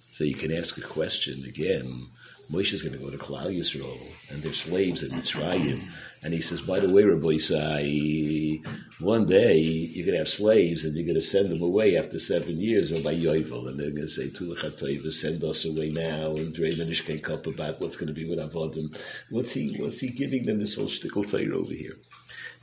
So 0.10 0.24
you 0.24 0.36
can 0.36 0.52
ask 0.52 0.78
a 0.78 0.82
question 0.82 1.44
again. 1.46 2.08
Moshe 2.52 2.74
is 2.74 2.84
going 2.84 2.94
to 2.94 3.04
go 3.04 3.10
to 3.10 3.18
Klal 3.18 3.48
Yisrael, 3.48 4.32
and 4.32 4.42
they're 4.42 4.54
slaves 4.54 5.04
in 5.04 5.12
Mitzrayim. 5.12 5.82
And 6.26 6.34
he 6.34 6.42
says, 6.42 6.62
by 6.62 6.80
the 6.80 6.90
way, 6.90 7.04
Rabbi 7.04 7.38
Isai, 7.38 8.66
one 9.00 9.28
day 9.28 9.60
you're 9.60 10.08
going 10.08 10.16
to 10.16 10.22
have 10.22 10.28
slaves 10.28 10.84
and 10.84 10.96
you're 10.96 11.06
going 11.06 11.14
to 11.14 11.22
send 11.22 11.52
them 11.52 11.62
away 11.62 11.98
after 11.98 12.18
seven 12.18 12.60
years 12.60 12.92
or 12.92 13.00
by 13.04 13.14
Yovel. 13.14 13.68
And 13.68 13.80
they're 13.80 13.92
going 13.92 14.02
to 14.02 14.10
say, 14.10 14.30
Tulachatayva, 14.30 15.14
send 15.14 15.44
us 15.44 15.66
away 15.66 15.92
now. 15.92 16.32
And 16.32 16.52
Dre 16.52 16.76
can 16.76 17.20
Cup 17.20 17.46
about 17.46 17.80
what's 17.80 17.96
going 17.96 18.08
to 18.08 18.20
be 18.20 18.28
with 18.28 18.40
Avodim. 18.40 18.98
What's 19.30 19.54
he, 19.54 19.78
what's 19.78 20.00
he 20.00 20.10
giving 20.10 20.42
them 20.42 20.58
this 20.58 20.74
whole 20.74 20.88
shtickle 20.88 21.30
Torah 21.30 21.60
over 21.60 21.72
here? 21.72 21.96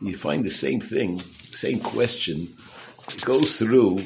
You 0.00 0.16
find 0.16 0.42
the 0.42 0.49
same 0.49 0.81
thing, 0.81 1.21
same 1.21 1.78
question. 1.78 2.49
It 3.11 3.25
goes 3.25 3.59
through 3.61 4.02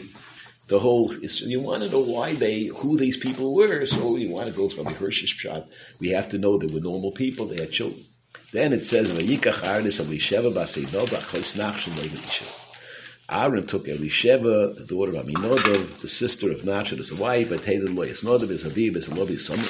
the 0.68 0.78
whole, 0.78 1.14
you 1.14 1.60
want 1.60 1.82
to 1.82 1.90
know 1.90 2.02
why 2.02 2.34
they, 2.34 2.64
who 2.66 2.98
these 2.98 3.16
people 3.16 3.54
were, 3.54 3.86
so 3.86 4.16
you 4.16 4.34
want 4.34 4.48
to 4.48 4.54
go 4.54 4.68
from 4.68 4.84
the 4.84 4.90
Hirsch's 4.90 5.30
shot. 5.30 5.66
We 5.98 6.10
have 6.10 6.28
to 6.32 6.38
know 6.38 6.58
they 6.58 6.74
were 6.74 6.80
normal 6.80 7.12
people, 7.12 7.46
they 7.46 7.62
had 7.62 7.72
children. 7.72 8.02
Then 8.56 8.72
it 8.72 8.86
says, 8.86 9.10
Vayikach 9.10 9.64
Arnis 9.64 10.00
Elisheva 10.00 10.50
Baseinova 10.50 11.30
Chos 11.30 11.58
Nachshon 11.58 13.28
Aaron 13.28 13.66
took 13.66 13.84
Elisheva, 13.84 14.74
the 14.74 14.86
daughter 14.86 15.14
of 15.14 15.26
Aminodov, 15.26 16.00
the 16.00 16.08
sister 16.08 16.50
of 16.50 16.62
Nachshon 16.62 16.98
as 16.98 17.10
a 17.10 17.16
wife, 17.16 17.50
but 17.50 17.62
Taylor 17.62 17.90
Loyas 17.90 18.24
Nodov 18.24 18.48
is 18.48 18.64
Aviv, 18.64 18.96
is 18.96 19.10
Alobi 19.10 19.36
Summer, 19.38 19.60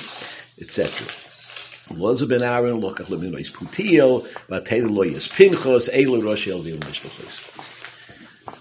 etc. 0.62 1.98
Was 1.98 2.24
ben 2.26 2.44
Aaron, 2.44 2.80
Lokach 2.80 3.06
Leminois 3.06 3.50
Putiel, 3.50 4.24
but 4.48 4.66
Taylor 4.66 4.88
Loyas 4.88 5.28
Pinchos, 5.34 5.92
Eilu 5.92 6.24
Rosh 6.24 6.46
Elvim 6.46 6.78
Mishpachos. 6.78 7.42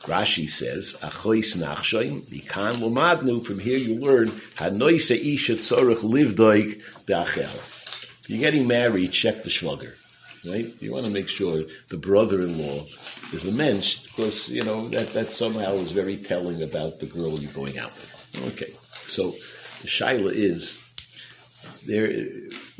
Rashi 0.07 0.49
says, 0.49 0.97
Achois 1.03 1.55
nachshoim, 1.55 2.23
Mikan 2.31 2.79
lomadnu, 2.79 3.45
from 3.45 3.59
here 3.59 3.77
you 3.77 3.99
learn, 3.99 4.29
Hanoise 4.55 5.11
isha 5.11 5.53
tzorach 5.53 6.01
livdoik 6.01 7.05
be'achel. 7.05 8.25
You're 8.27 8.39
getting 8.39 8.67
married, 8.67 9.11
check 9.11 9.43
the 9.43 9.51
shvugger. 9.51 9.93
Right? 10.47 10.71
You 10.79 10.93
want 10.93 11.05
to 11.05 11.11
make 11.11 11.27
sure 11.27 11.63
the 11.89 11.97
brother-in-law 11.97 12.85
is 13.33 13.45
a 13.45 13.51
mensch, 13.51 14.03
because, 14.03 14.49
you 14.49 14.63
know, 14.63 14.89
that, 14.89 15.09
that 15.09 15.27
somehow 15.27 15.73
is 15.73 15.91
very 15.91 16.17
telling 16.17 16.61
about 16.61 16.99
the 16.99 17.07
girl 17.07 17.39
you're 17.39 17.51
going 17.51 17.79
out 17.79 17.87
with. 17.87 18.51
Okay. 18.53 18.71
So, 19.07 19.31
the 19.31 19.87
shaila 19.87 20.31
is, 20.31 20.79
there, 21.85 22.07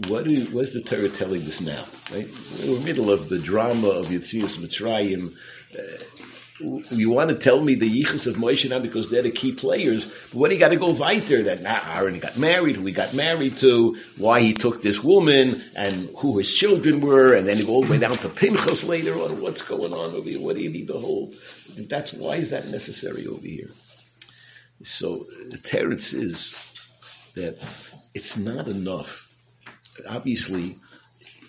what 0.09 0.27
is, 0.27 0.49
what 0.51 0.65
is 0.65 0.73
the 0.73 0.81
Torah 0.81 1.09
telling 1.09 1.41
us 1.41 1.61
now? 1.61 1.85
Right? 2.15 2.29
We're 2.59 2.75
in 2.75 2.79
the 2.79 2.85
middle 2.85 3.11
of 3.11 3.29
the 3.29 3.39
drama 3.39 3.89
of 3.89 4.07
Yitzias 4.07 4.57
Mitzrayim, 4.57 5.33
uh, 5.77 6.34
you 6.59 7.09
want 7.09 7.29
to 7.29 7.35
tell 7.35 7.61
me 7.61 7.75
the 7.75 7.89
yichus 7.89 8.27
of 8.27 8.35
Moshe 8.35 8.69
now 8.69 8.79
because 8.79 9.09
they're 9.09 9.21
the 9.21 9.31
key 9.31 9.51
players. 9.51 10.05
But 10.31 10.39
what 10.39 10.47
do 10.47 10.53
you 10.53 10.59
got 10.59 10.69
to 10.69 10.77
go 10.77 10.91
weiter? 10.93 11.43
That 11.43 11.61
now 11.61 11.81
Aaron 11.85 12.19
got 12.19 12.37
married, 12.37 12.77
who 12.77 12.85
he 12.85 12.93
got 12.93 13.13
married 13.13 13.57
to, 13.57 13.97
why 14.17 14.39
he 14.39 14.53
took 14.53 14.81
this 14.81 15.03
woman, 15.03 15.61
and 15.75 16.09
who 16.17 16.37
his 16.37 16.53
children 16.53 17.01
were, 17.01 17.33
and 17.33 17.47
then 17.47 17.65
go 17.65 17.73
all 17.73 17.83
the 17.83 17.91
way 17.91 17.97
down 17.97 18.17
to 18.17 18.29
Pinchas 18.29 18.87
later 18.87 19.13
on. 19.15 19.41
What's 19.41 19.67
going 19.67 19.91
on 19.91 20.15
over 20.15 20.29
here? 20.29 20.39
What 20.39 20.55
do 20.55 20.61
you 20.61 20.69
need 20.69 20.87
the 20.87 20.99
whole? 20.99 21.33
That's 21.77 22.13
why 22.13 22.35
is 22.35 22.51
that 22.51 22.69
necessary 22.69 23.27
over 23.27 23.45
here? 23.45 23.69
So 24.81 25.15
the 25.49 25.57
teretz 25.57 26.13
is 26.13 27.31
that 27.35 27.55
it's 28.13 28.37
not 28.37 28.67
enough. 28.67 29.29
Obviously, 30.07 30.77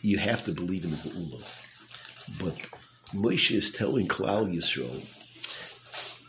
you 0.03 0.19
have 0.19 0.45
to 0.47 0.53
believe 0.53 0.85
in 0.85 0.91
the 0.91 0.97
Geula, 0.97 2.43
but 2.43 2.76
Moshe 3.15 3.53
is 3.53 3.71
telling 3.71 4.09
Klal 4.09 4.53
Yisrael, 4.53 5.13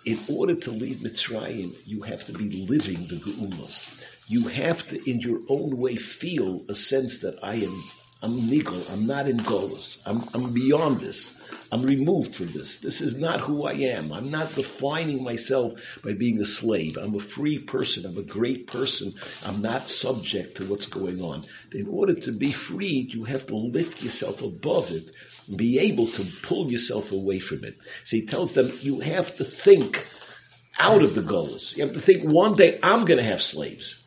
in 0.06 0.18
order 0.36 0.54
to 0.54 0.72
leave 0.72 0.98
Mitzrayim, 0.98 1.76
you 1.88 2.04
have 2.04 2.24
to 2.26 2.34
be 2.34 2.68
living 2.68 3.08
the 3.08 3.16
Geula. 3.16 4.30
You 4.30 4.48
have 4.50 4.88
to, 4.90 5.10
in 5.10 5.20
your 5.20 5.40
own 5.50 5.78
way, 5.78 5.96
feel 5.96 6.64
a 6.70 6.76
sense 6.76 7.22
that 7.22 7.40
I 7.42 7.56
am, 7.56 7.82
I'm 8.22 8.48
nigel, 8.48 8.82
I'm 8.92 9.08
not 9.08 9.28
in 9.28 9.38
Golos, 9.38 10.04
I'm, 10.06 10.24
I'm 10.36 10.54
beyond 10.54 11.00
this. 11.00 11.42
I'm 11.70 11.82
removed 11.82 12.36
from 12.36 12.46
this. 12.48 12.80
This 12.80 13.02
is 13.02 13.20
not 13.20 13.42
who 13.42 13.66
I 13.66 13.74
am. 13.74 14.14
I'm 14.14 14.32
not 14.32 14.56
defining 14.56 15.22
myself 15.22 15.74
by 16.02 16.14
being 16.14 16.40
a 16.40 16.46
slave. 16.46 16.96
I'm 16.96 17.14
a 17.14 17.20
free 17.20 17.60
person. 17.60 18.06
I'm 18.06 18.18
a 18.18 18.22
great 18.22 18.68
person. 18.68 19.12
I'm 19.46 19.62
not 19.62 19.90
subject 19.90 20.56
to 20.58 20.66
what's 20.66 20.86
going 20.88 21.22
on. 21.22 21.44
In 21.74 21.90
order 21.90 22.14
to 22.14 22.32
be 22.32 22.54
freed, 22.54 23.14
you 23.14 23.26
have 23.26 23.48
to 23.48 23.56
lift 23.58 24.02
yourself 24.02 24.42
above 24.42 24.92
it 24.92 25.12
be 25.56 25.80
able 25.80 26.08
to 26.08 26.26
pull 26.44 26.70
yourself 26.70 27.12
away 27.12 27.40
from 27.40 27.64
it. 27.64 27.76
So 28.04 28.18
he 28.18 28.26
tells 28.26 28.54
them, 28.54 28.70
you 28.82 29.00
have 29.00 29.34
to 29.36 29.44
think 29.44 30.06
out 30.80 31.02
of 31.02 31.16
the 31.16 31.22
goals. 31.22 31.76
You 31.78 31.86
have 31.86 31.94
to 31.94 32.02
think 32.02 32.32
one 32.32 32.56
day 32.56 32.80
I'm 32.84 33.06
going 33.06 33.18
to 33.18 33.24
have 33.24 33.42
slaves. 33.42 34.04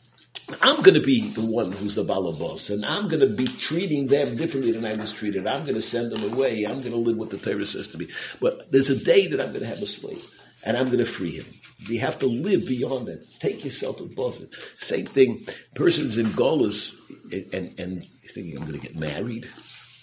I'm 0.62 0.82
going 0.82 0.94
to 0.94 1.06
be 1.06 1.28
the 1.28 1.44
one 1.44 1.70
who's 1.72 1.94
the 1.94 2.04
balabos, 2.04 2.74
and 2.74 2.84
I'm 2.84 3.08
going 3.08 3.20
to 3.20 3.36
be 3.36 3.46
treating 3.46 4.08
them 4.08 4.36
differently 4.36 4.72
than 4.72 4.84
I 4.84 4.94
was 4.94 5.12
treated. 5.12 5.46
I'm 5.46 5.62
going 5.62 5.76
to 5.76 5.82
send 5.82 6.10
them 6.10 6.32
away. 6.32 6.64
I'm 6.64 6.80
going 6.80 6.90
to 6.90 6.96
live 6.96 7.16
what 7.16 7.30
the 7.30 7.38
Torah 7.38 7.64
says 7.64 7.88
to 7.88 7.98
me. 7.98 8.08
But 8.40 8.70
there's 8.72 8.90
a 8.90 9.04
day 9.04 9.28
that 9.28 9.40
I'm 9.40 9.50
going 9.50 9.60
to 9.60 9.66
have 9.66 9.80
a 9.80 9.86
slave, 9.86 10.24
and 10.64 10.76
I'm 10.76 10.86
going 10.86 10.98
to 10.98 11.06
free 11.06 11.36
him. 11.36 11.46
You 11.88 12.00
have 12.00 12.18
to 12.18 12.26
live 12.26 12.66
beyond 12.66 13.06
that. 13.06 13.30
Take 13.38 13.64
yourself 13.64 14.00
above 14.00 14.42
it. 14.42 14.52
Same 14.76 15.06
thing. 15.06 15.38
Persons 15.74 16.18
in 16.18 16.26
Golas 16.26 16.98
and, 17.54 17.78
and 17.78 18.04
thinking, 18.04 18.56
I'm 18.56 18.66
going 18.66 18.80
to 18.80 18.86
get 18.86 18.98
married 18.98 19.48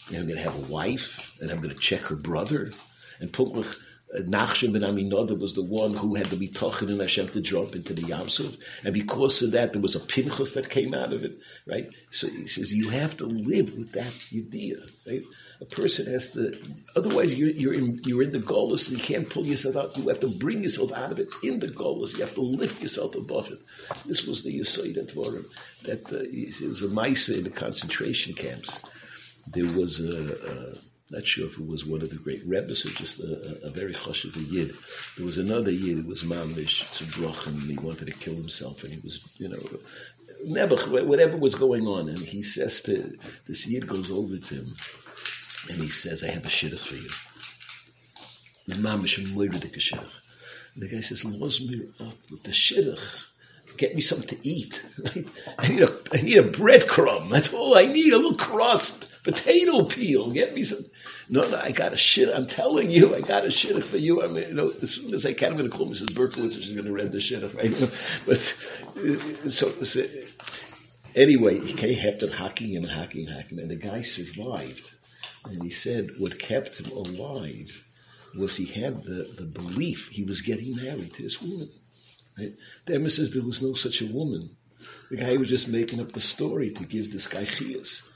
and 0.09 0.17
I'm 0.17 0.27
going 0.27 0.37
to 0.37 0.43
have 0.43 0.55
a 0.55 0.71
wife, 0.71 1.37
and 1.41 1.51
I'm 1.51 1.57
going 1.57 1.73
to 1.73 1.79
check 1.79 2.01
her 2.01 2.15
brother. 2.15 2.71
And 3.19 3.31
Punklach, 3.31 3.87
uh, 4.15 4.19
Nachshon 4.19 4.71
ben 4.71 4.83
Aminoda 4.83 5.39
was 5.39 5.53
the 5.53 5.63
one 5.63 5.93
who 5.93 6.15
had 6.15 6.27
to 6.27 6.37
be 6.37 6.47
tochin 6.47 6.89
in 6.89 6.99
Hashem 6.99 7.27
to 7.29 7.41
drop 7.41 7.75
into 7.75 7.93
the 7.93 8.03
Yamsuf. 8.03 8.57
And 8.85 8.93
because 8.93 9.41
of 9.41 9.51
that, 9.51 9.73
there 9.73 9.81
was 9.81 9.95
a 9.95 9.99
pinchas 9.99 10.53
that 10.53 10.69
came 10.69 10.93
out 10.93 11.11
of 11.11 11.25
it, 11.25 11.33
right? 11.65 11.89
So 12.11 12.27
he 12.27 12.47
says, 12.47 12.71
you 12.71 12.89
have 12.89 13.17
to 13.17 13.25
live 13.25 13.77
with 13.77 13.91
that 13.93 14.17
idea, 14.33 14.77
right? 15.05 15.23
A 15.59 15.65
person 15.65 16.11
has 16.13 16.31
to, 16.33 16.57
otherwise 16.95 17.37
you're, 17.37 17.49
you're 17.49 17.73
in, 17.73 17.99
you're 18.05 18.23
in 18.23 18.31
the 18.31 18.39
goalless 18.39 18.89
and 18.89 18.97
you 18.97 19.03
can't 19.03 19.29
pull 19.29 19.45
yourself 19.45 19.75
out. 19.75 19.97
You 19.97 20.07
have 20.07 20.21
to 20.21 20.29
bring 20.29 20.63
yourself 20.63 20.93
out 20.93 21.11
of 21.11 21.19
it 21.19 21.29
in 21.43 21.59
the 21.59 21.67
goalless. 21.67 22.13
You 22.13 22.21
have 22.21 22.35
to 22.35 22.41
lift 22.41 22.81
yourself 22.81 23.15
above 23.15 23.51
it. 23.51 23.57
This 24.07 24.25
was 24.25 24.43
the 24.43 24.51
Yisoid 24.51 24.95
that 25.83 26.11
uh, 26.13 26.85
a 26.85 26.89
mice 26.89 27.29
in 27.29 27.43
the 27.43 27.49
concentration 27.49 28.35
camps 28.35 28.79
there 29.51 29.65
was 29.65 29.99
a, 29.99 30.33
a 30.33 30.73
not 31.09 31.25
sure 31.25 31.47
if 31.47 31.57
it 31.57 31.65
was 31.67 31.85
one 31.85 32.01
of 32.01 32.09
the 32.09 32.17
great 32.17 32.45
rebbes 32.45 32.85
or 32.85 32.89
just 32.89 33.21
a, 33.21 33.63
a, 33.63 33.67
a 33.67 33.69
very 33.71 33.93
chashuv 33.93 34.35
yid. 34.51 34.73
There 35.15 35.25
was 35.25 35.37
another 35.37 35.71
yid 35.71 35.97
who 35.97 36.07
was 36.07 36.23
mamish 36.23 36.83
tzubroch 36.83 37.47
and 37.47 37.61
he 37.61 37.77
wanted 37.77 38.07
to 38.07 38.13
kill 38.13 38.35
himself 38.35 38.83
and 38.83 38.91
he 38.91 38.99
was, 38.99 39.39
you 39.39 39.47
know, 39.47 39.57
nebuch, 40.45 41.05
whatever 41.07 41.37
was 41.37 41.55
going 41.55 41.87
on. 41.87 42.09
And 42.09 42.19
he 42.19 42.43
says 42.43 42.81
to, 42.81 43.15
this 43.47 43.67
yid 43.67 43.87
goes 43.87 44.11
over 44.11 44.35
to 44.35 44.55
him 44.55 44.67
and 45.69 45.81
he 45.81 45.87
says, 45.87 46.23
I 46.23 46.31
have 46.31 46.43
a 46.43 46.49
shidduch 46.49 46.83
for 46.83 46.95
you. 46.95 47.09
The 48.75 48.81
mamish 48.81 49.23
moiridik 49.27 49.77
shidduch. 49.77 50.23
The 50.75 50.89
guy 50.89 50.99
says, 50.99 51.23
Lozmir 51.23 51.89
up 52.01 52.17
with 52.29 52.43
the 52.43 52.51
shidduch 52.51 53.27
get 53.77 53.95
me 53.95 54.01
something 54.01 54.27
to 54.27 54.47
eat. 54.47 54.85
I 55.57 55.67
need 55.67 55.81
a, 55.81 55.97
I 56.11 56.21
need 56.21 56.37
a 56.37 56.43
breadcrumb. 56.43 57.29
That's 57.29 57.53
all 57.53 57.77
I 57.77 57.83
need. 57.83 58.13
A 58.13 58.17
little 58.17 58.35
crust, 58.35 59.23
potato 59.23 59.83
peel. 59.85 60.31
Get 60.31 60.53
me 60.53 60.63
some. 60.63 60.83
No, 61.29 61.41
no, 61.41 61.57
I 61.57 61.71
got 61.71 61.93
a 61.93 61.97
shit. 61.97 62.33
I'm 62.33 62.47
telling 62.47 62.89
you, 62.89 63.13
I 63.13 63.21
got 63.21 63.43
a 63.43 63.51
shit 63.51 63.83
for 63.83 63.97
you. 63.97 64.23
I 64.23 64.27
mean, 64.27 64.47
you 64.47 64.53
know, 64.53 64.71
as 64.81 64.91
soon 64.91 65.13
as 65.13 65.25
I 65.25 65.33
can, 65.33 65.51
I'm 65.51 65.57
going 65.57 65.69
to 65.69 65.75
call 65.75 65.87
Mrs. 65.87 66.15
Berkowitz 66.15 66.55
and 66.55 66.63
she's 66.63 66.73
going 66.73 66.87
to 66.87 66.93
read 66.93 67.11
the 67.11 67.19
shit, 67.19 67.43
right? 67.53 67.71
But 68.25 68.37
uh, 68.97 69.49
so, 69.49 69.69
so 69.83 70.03
anyway, 71.15 71.59
he 71.59 71.73
came 71.73 71.97
hacking 71.97 72.77
and 72.77 72.89
hacking, 72.89 73.27
and 73.27 73.35
hacking, 73.35 73.59
and 73.59 73.69
the 73.69 73.75
guy 73.75 74.03
survived. 74.03 74.93
And 75.45 75.61
he 75.61 75.69
said 75.69 76.07
what 76.17 76.39
kept 76.39 76.79
him 76.79 76.91
alive 76.95 77.83
was 78.37 78.55
he 78.55 78.65
had 78.65 79.03
the, 79.03 79.23
the 79.23 79.45
belief 79.45 80.09
he 80.09 80.23
was 80.23 80.41
getting 80.41 80.75
married 80.75 81.13
to 81.13 81.23
this 81.23 81.41
woman. 81.41 81.69
Right? 82.37 82.53
The 82.85 82.99
there 83.33 83.43
was 83.43 83.61
no 83.61 83.73
such 83.73 84.01
a 84.01 84.11
woman. 84.11 84.55
The 85.09 85.17
guy 85.17 85.37
was 85.37 85.49
just 85.49 85.69
making 85.69 85.99
up 85.99 86.11
the 86.11 86.19
story 86.19 86.71
to 86.71 86.85
give 86.85 87.11
this 87.11 87.27
guy 87.27 87.43
chias. 87.45 88.07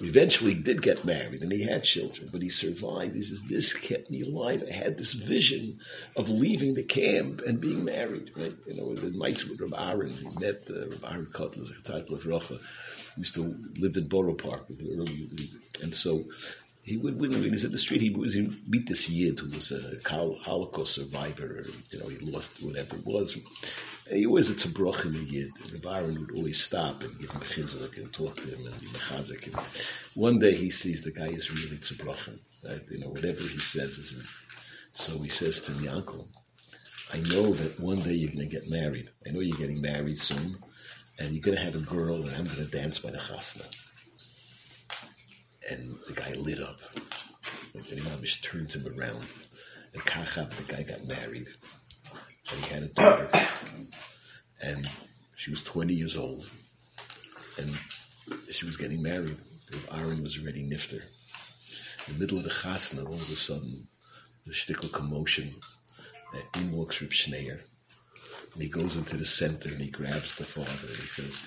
Eventually 0.00 0.54
he 0.54 0.62
did 0.62 0.80
get 0.80 1.04
married 1.04 1.42
and 1.42 1.50
he 1.50 1.64
had 1.64 1.82
children, 1.82 2.28
but 2.30 2.40
he 2.40 2.50
survived. 2.50 3.16
He 3.16 3.22
says, 3.22 3.42
this 3.48 3.72
kept 3.72 4.10
me 4.10 4.22
alive. 4.22 4.62
I 4.66 4.72
had 4.72 4.96
this 4.96 5.12
vision 5.12 5.78
of 6.16 6.28
leaving 6.28 6.74
the 6.74 6.84
camp 6.84 7.42
and 7.44 7.60
being 7.60 7.84
married, 7.84 8.30
right? 8.36 8.54
You 8.66 8.74
know, 8.76 8.94
the 8.94 9.16
mice 9.16 9.48
with 9.48 9.60
Rav 9.60 9.74
Aaron. 9.76 10.10
He 10.10 10.28
met 10.38 10.56
uh, 10.70 10.86
Rav 10.86 11.04
Aaron 11.04 11.26
Kotler, 11.26 12.12
of 12.12 12.26
Rocha. 12.26 12.58
Used 13.16 13.34
to 13.34 13.52
live 13.80 13.96
in 13.96 14.06
Borough 14.06 14.34
Park 14.34 14.68
with 14.68 14.78
the 14.78 14.92
early, 14.92 15.28
and 15.82 15.92
so 15.92 16.22
he 16.88 16.96
would, 16.96 17.14
he 17.20 17.50
was 17.50 17.64
in 17.64 17.72
the 17.72 17.78
street, 17.78 18.00
he 18.00 18.10
was 18.10 18.34
he 18.34 18.50
meet 18.66 18.88
this 18.88 19.08
Yid 19.08 19.38
who 19.38 19.50
was 19.50 19.72
a 19.72 19.98
Holocaust 20.08 20.94
survivor. 20.94 21.64
You 21.90 21.98
know, 21.98 22.08
he 22.08 22.18
lost 22.18 22.64
whatever 22.64 22.96
it 22.96 23.06
was. 23.06 23.36
He 24.10 24.26
always 24.26 24.48
it's 24.48 24.64
a 24.64 24.72
broch 24.72 25.04
in 25.04 25.12
the 25.12 25.18
Yid. 25.18 25.50
The 25.70 25.78
Baron 25.78 26.18
would 26.20 26.34
always 26.34 26.60
stop 26.62 27.02
and 27.04 27.18
give 27.18 27.30
him 27.30 27.42
a 27.42 27.44
chizuk 27.44 27.96
and 27.98 28.12
talk 28.12 28.36
to 28.36 28.42
him 28.42 28.66
and 28.66 28.80
be 28.80 28.86
mechazik. 28.86 29.46
And 29.46 29.56
one 30.14 30.38
day 30.38 30.54
he 30.54 30.70
sees 30.70 31.02
the 31.02 31.10
guy 31.10 31.26
is 31.28 31.50
really 31.50 31.76
tzabrochen. 31.76 32.38
Right? 32.66 32.82
You 32.90 33.00
know, 33.00 33.08
whatever 33.08 33.40
he 33.40 33.58
says 33.58 33.98
is. 33.98 34.18
It. 34.18 34.26
So 34.90 35.18
he 35.20 35.28
says 35.28 35.62
to 35.62 35.72
me, 35.72 35.88
Uncle, 35.88 36.26
I 37.12 37.18
know 37.18 37.52
that 37.52 37.78
one 37.80 37.98
day 37.98 38.12
you're 38.12 38.32
going 38.32 38.48
to 38.48 38.54
get 38.54 38.70
married. 38.70 39.10
I 39.26 39.30
know 39.30 39.40
you're 39.40 39.56
getting 39.56 39.80
married 39.80 40.18
soon, 40.18 40.56
and 41.18 41.32
you're 41.32 41.42
going 41.42 41.56
to 41.56 41.62
have 41.62 41.76
a 41.76 41.86
girl, 41.86 42.16
and 42.16 42.34
I'm 42.34 42.44
going 42.44 42.56
to 42.56 42.64
dance 42.64 42.98
by 42.98 43.10
the 43.10 43.18
chasna. 43.18 43.87
And 45.70 45.96
the 46.06 46.14
guy 46.14 46.32
lit 46.32 46.60
up. 46.60 46.80
And 47.74 47.82
the 47.82 48.00
Imam 48.00 48.22
turns 48.42 48.74
him 48.74 48.98
around. 48.98 49.26
And 49.92 50.02
Kachab, 50.02 50.50
the 50.50 50.72
guy 50.72 50.82
got 50.82 51.06
married. 51.08 51.48
And 52.52 52.64
he 52.64 52.74
had 52.74 52.82
a 52.84 52.88
daughter. 52.88 53.28
And 54.60 54.88
she 55.36 55.50
was 55.50 55.62
20 55.64 55.94
years 55.94 56.16
old. 56.16 56.48
And 57.58 57.70
she 58.50 58.66
was 58.66 58.76
getting 58.76 59.02
married. 59.02 59.36
Aaron 59.92 60.22
was 60.22 60.38
already 60.38 60.68
nifter. 60.68 61.02
In 62.08 62.14
the 62.14 62.20
middle 62.20 62.38
of 62.38 62.44
the 62.44 62.50
chasna, 62.50 63.06
all 63.06 63.14
of 63.14 63.20
a 63.20 63.36
sudden, 63.36 63.86
the 64.46 64.52
shtickle 64.52 64.92
commotion. 64.92 65.54
And 66.32 66.62
in 66.62 66.72
walks 66.72 67.02
Reb 67.02 67.10
Schneier. 67.10 67.60
And 68.54 68.62
he 68.62 68.68
goes 68.68 68.96
into 68.96 69.16
the 69.16 69.26
center 69.26 69.70
and 69.70 69.80
he 69.80 69.90
grabs 69.90 70.36
the 70.36 70.44
father 70.44 70.88
and 70.88 70.96
he 70.96 71.08
says, 71.08 71.40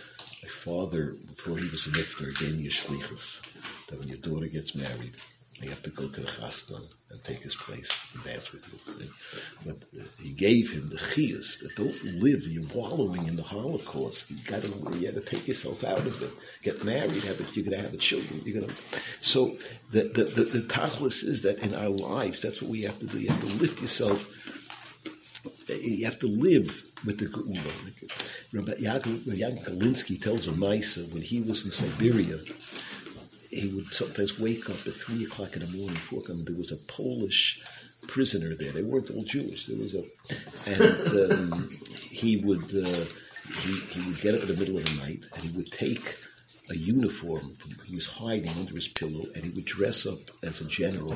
my 0.44 0.50
father, 0.50 1.16
before 1.36 1.58
he 1.58 1.70
was 1.70 1.88
a 1.88 1.92
nifter, 1.92 2.40
gave 2.40 2.58
me 2.58 2.68
a 2.68 2.70
shlichus 2.70 3.52
that 3.92 4.00
when 4.00 4.08
your 4.08 4.18
daughter 4.18 4.48
gets 4.48 4.74
married, 4.74 5.14
you 5.62 5.70
have 5.70 5.84
to 5.84 5.92
go 5.92 6.08
to 6.08 6.22
the 6.22 6.28
chastan 6.28 6.82
and 7.12 7.24
take 7.24 7.40
his 7.40 7.54
place 7.54 7.90
and 8.16 8.24
dance 8.24 8.52
with 8.52 8.66
you. 8.68 9.06
But 9.66 9.84
uh, 10.00 10.06
he 10.20 10.32
gave 10.32 10.72
him 10.72 10.90
the 10.90 10.96
chiyas 10.96 11.60
that 11.60 11.76
don't 11.76 12.22
live, 12.22 12.52
you're 12.52 12.68
wallowing 12.74 13.28
in 13.28 13.36
the 13.36 13.44
Holocaust. 13.44 14.32
You 14.32 14.38
gotta, 14.48 14.68
you 14.98 15.12
gotta 15.12 15.22
take 15.22 15.48
yourself 15.48 15.84
out 15.84 16.00
of 16.00 16.22
it. 16.24 16.32
Get 16.64 16.84
married, 16.84 17.12
have 17.12 17.40
it, 17.40 17.56
you're 17.56 17.66
gonna 17.66 17.78
have 17.78 17.94
a 17.94 17.98
children. 17.98 18.42
You're 18.44 18.62
gonna, 18.62 18.74
so 19.22 19.58
the, 19.92 20.04
the, 20.04 20.24
the, 20.24 20.44
the 20.46 20.60
tachlis 20.62 21.24
is 21.24 21.44
that 21.44 21.60
in 21.60 21.76
our 21.76 21.90
lives, 21.90 22.42
that's 22.42 22.62
what 22.62 22.72
we 22.72 22.82
have 22.84 22.98
to 23.00 23.06
do. 23.06 23.20
You 23.20 23.30
have 23.30 23.42
to 23.42 23.58
lift 23.62 23.82
yourself, 23.82 24.38
you 25.70 26.06
have 26.06 26.20
to 26.20 26.28
live 26.28 26.84
with 27.06 27.20
the. 27.20 27.28
Rabbi 28.54 28.74
Yaakov 28.74 30.22
tells 30.22 30.48
a 30.48 30.52
Maisa 30.52 31.12
when 31.14 31.22
he 31.22 31.42
was 31.42 31.66
in 31.66 31.72
Siberia, 31.72 32.40
he 33.52 33.68
would 33.68 33.88
sometimes 33.88 34.40
wake 34.40 34.70
up 34.70 34.88
at 34.88 34.94
three 34.94 35.26
o'clock 35.26 35.56
in 35.56 35.62
the 35.62 35.78
morning, 35.78 35.98
four 35.98 36.20
o'clock. 36.20 36.38
There 36.42 36.56
was 36.56 36.72
a 36.72 36.78
Polish 36.78 37.62
prisoner 38.08 38.56
there. 38.56 38.72
They 38.72 38.82
weren't 38.82 39.12
all 39.12 39.24
Jewish. 39.24 39.68
There 39.68 39.78
was 39.78 39.94
a, 39.96 40.04
and 40.66 41.32
um, 41.32 41.70
he 42.10 42.38
would 42.38 42.64
uh, 42.64 43.06
he, 43.62 43.74
he 43.92 44.08
would 44.08 44.22
get 44.22 44.36
up 44.36 44.42
in 44.42 44.48
the 44.48 44.58
middle 44.58 44.78
of 44.78 44.86
the 44.86 45.02
night 45.02 45.26
and 45.34 45.44
he 45.44 45.56
would 45.58 45.72
take 45.72 46.16
a 46.70 46.76
uniform. 46.76 47.54
From, 47.56 47.72
he 47.86 47.96
was 47.96 48.08
hiding 48.08 48.50
under 48.58 48.74
his 48.74 48.88
pillow, 48.88 49.26
and 49.36 49.44
he 49.44 49.52
would 49.52 49.66
dress 49.66 50.08
up 50.08 50.20
as 50.44 50.62
a 50.62 50.66
general, 50.66 51.12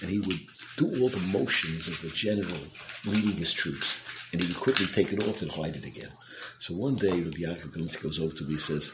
and 0.00 0.10
he 0.10 0.18
would 0.18 0.40
do 0.76 0.86
all 1.00 1.08
the 1.08 1.28
motions 1.32 1.86
of 1.88 2.00
the 2.00 2.08
general 2.08 2.58
leading 3.06 3.36
his 3.36 3.52
troops, 3.52 4.32
and 4.32 4.42
he 4.42 4.48
would 4.48 4.56
quickly 4.56 4.86
take 4.86 5.12
it 5.12 5.28
off 5.28 5.42
and 5.42 5.52
hide 5.52 5.76
it 5.76 5.84
again. 5.84 6.10
So 6.58 6.74
one 6.74 6.94
day, 6.94 7.10
Rabbi 7.10 7.42
Yaakov 7.44 8.02
goes 8.02 8.18
over 8.18 8.34
to 8.34 8.44
me 8.44 8.54
and 8.54 8.60
says, 8.60 8.90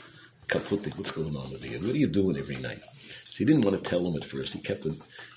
What's 0.52 1.12
going 1.12 1.37
on 1.37 1.50
with 1.50 1.64
you? 1.64 1.78
What 1.78 1.95
are 1.95 1.99
you 1.99 2.09
doing 2.09 2.37
every 2.37 2.57
night? 2.57 2.80
So 3.25 3.38
he 3.38 3.45
didn't 3.45 3.64
want 3.64 3.83
to 3.83 3.88
tell 3.88 4.07
him 4.07 4.16
at 4.16 4.25
first. 4.25 4.52
He 4.52 4.61
kept 4.61 4.85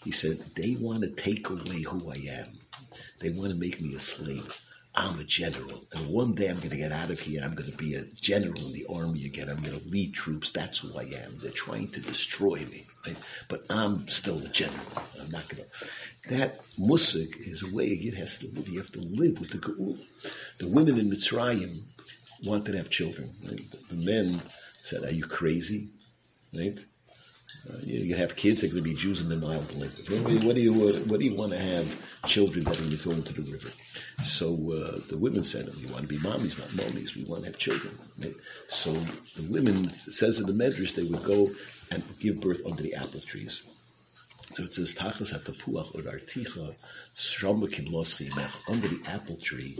he 0.03 0.11
said, 0.11 0.37
they 0.55 0.75
want 0.79 1.03
to 1.03 1.09
take 1.09 1.49
away 1.49 1.83
who 1.83 1.99
I 2.09 2.39
am. 2.39 2.47
They 3.19 3.29
want 3.29 3.51
to 3.51 3.57
make 3.57 3.79
me 3.79 3.95
a 3.95 3.99
slave. 3.99 4.59
I'm 4.95 5.19
a 5.19 5.23
general. 5.23 5.81
And 5.93 6.09
one 6.09 6.33
day 6.33 6.49
I'm 6.49 6.57
going 6.57 6.71
to 6.71 6.77
get 6.77 6.91
out 6.91 7.11
of 7.11 7.19
here. 7.19 7.41
I'm 7.43 7.53
going 7.55 7.69
to 7.69 7.77
be 7.77 7.95
a 7.95 8.03
general 8.03 8.65
in 8.65 8.73
the 8.73 8.85
army 8.89 9.25
again. 9.25 9.49
I'm 9.49 9.61
going 9.61 9.79
to 9.79 9.89
lead 9.89 10.13
troops. 10.13 10.51
That's 10.51 10.79
who 10.79 10.97
I 10.97 11.03
am. 11.03 11.37
They're 11.37 11.51
trying 11.51 11.89
to 11.89 11.99
destroy 11.99 12.57
me. 12.71 12.85
Right? 13.05 13.29
But 13.49 13.63
I'm 13.69 14.07
still 14.07 14.39
a 14.39 14.49
general. 14.49 14.85
I'm 15.21 15.31
not 15.31 15.47
going 15.47 15.63
to. 15.63 16.29
That 16.35 16.59
musik 16.77 17.37
is 17.39 17.63
a 17.63 17.75
way 17.75 17.87
yid 17.87 18.15
has 18.15 18.39
to 18.39 18.47
live. 18.47 18.67
You 18.67 18.79
have 18.79 18.91
to 18.91 19.01
live 19.01 19.39
with 19.39 19.49
the 19.49 19.57
geul. 19.57 19.97
The 20.59 20.69
women 20.73 20.99
in 20.99 21.09
Mitzrayim 21.09 21.85
wanted 22.45 22.71
to 22.71 22.77
have 22.77 22.89
children. 22.89 23.29
Right? 23.45 23.65
The 23.89 24.03
men 24.03 24.39
said, 24.83 25.03
"Are 25.03 25.13
you 25.13 25.25
crazy?" 25.25 25.89
Right? 26.53 26.77
Uh, 27.69 27.77
you, 27.83 28.15
have 28.15 28.35
kids 28.35 28.59
that 28.59 28.67
are 28.69 28.73
going 28.73 28.83
to 28.83 28.89
be 28.89 28.95
Jews 28.95 29.21
in 29.21 29.29
the 29.29 29.37
Nile 29.37 29.61
What, 29.61 30.43
what 30.43 30.55
do 30.55 30.61
you 30.61 30.73
what 30.73 31.19
do 31.19 31.25
you 31.25 31.33
want 31.33 31.53
to 31.53 31.57
have 31.57 31.87
children 32.27 32.65
that 32.65 32.75
are 32.75 32.79
going 32.79 32.91
to 32.91 32.97
throw 32.97 33.13
into 33.13 33.33
the 33.33 33.49
river? 33.49 33.69
So 34.21 34.47
uh, 34.53 34.99
the 35.09 35.17
women 35.17 35.45
said, 35.45 35.69
"We 35.79 35.85
want 35.85 36.03
to 36.03 36.09
be 36.09 36.17
mommies, 36.17 36.59
not 36.59 36.67
mommies. 36.69 37.15
We 37.15 37.23
want 37.23 37.43
to 37.43 37.47
have 37.47 37.57
children." 37.57 37.97
Right? 38.19 38.35
So 38.67 38.91
the 38.91 39.47
women 39.49 39.89
says 39.89 40.41
in 40.41 40.45
the 40.45 40.63
Medrash 40.63 40.93
they 40.93 41.03
would 41.03 41.23
go 41.23 41.47
and 41.89 42.03
give 42.19 42.41
birth 42.41 42.65
under 42.65 42.83
the 42.83 42.95
apple 42.95 43.21
trees. 43.21 43.63
It 44.57 44.73
says, 44.73 44.93
Tachas 44.93 45.33
atapuach 45.33 45.95
or 45.95 46.01
articha, 46.01 46.75
shramba 47.15 48.69
under 48.69 48.87
the 48.87 49.09
apple 49.09 49.37
tree, 49.37 49.75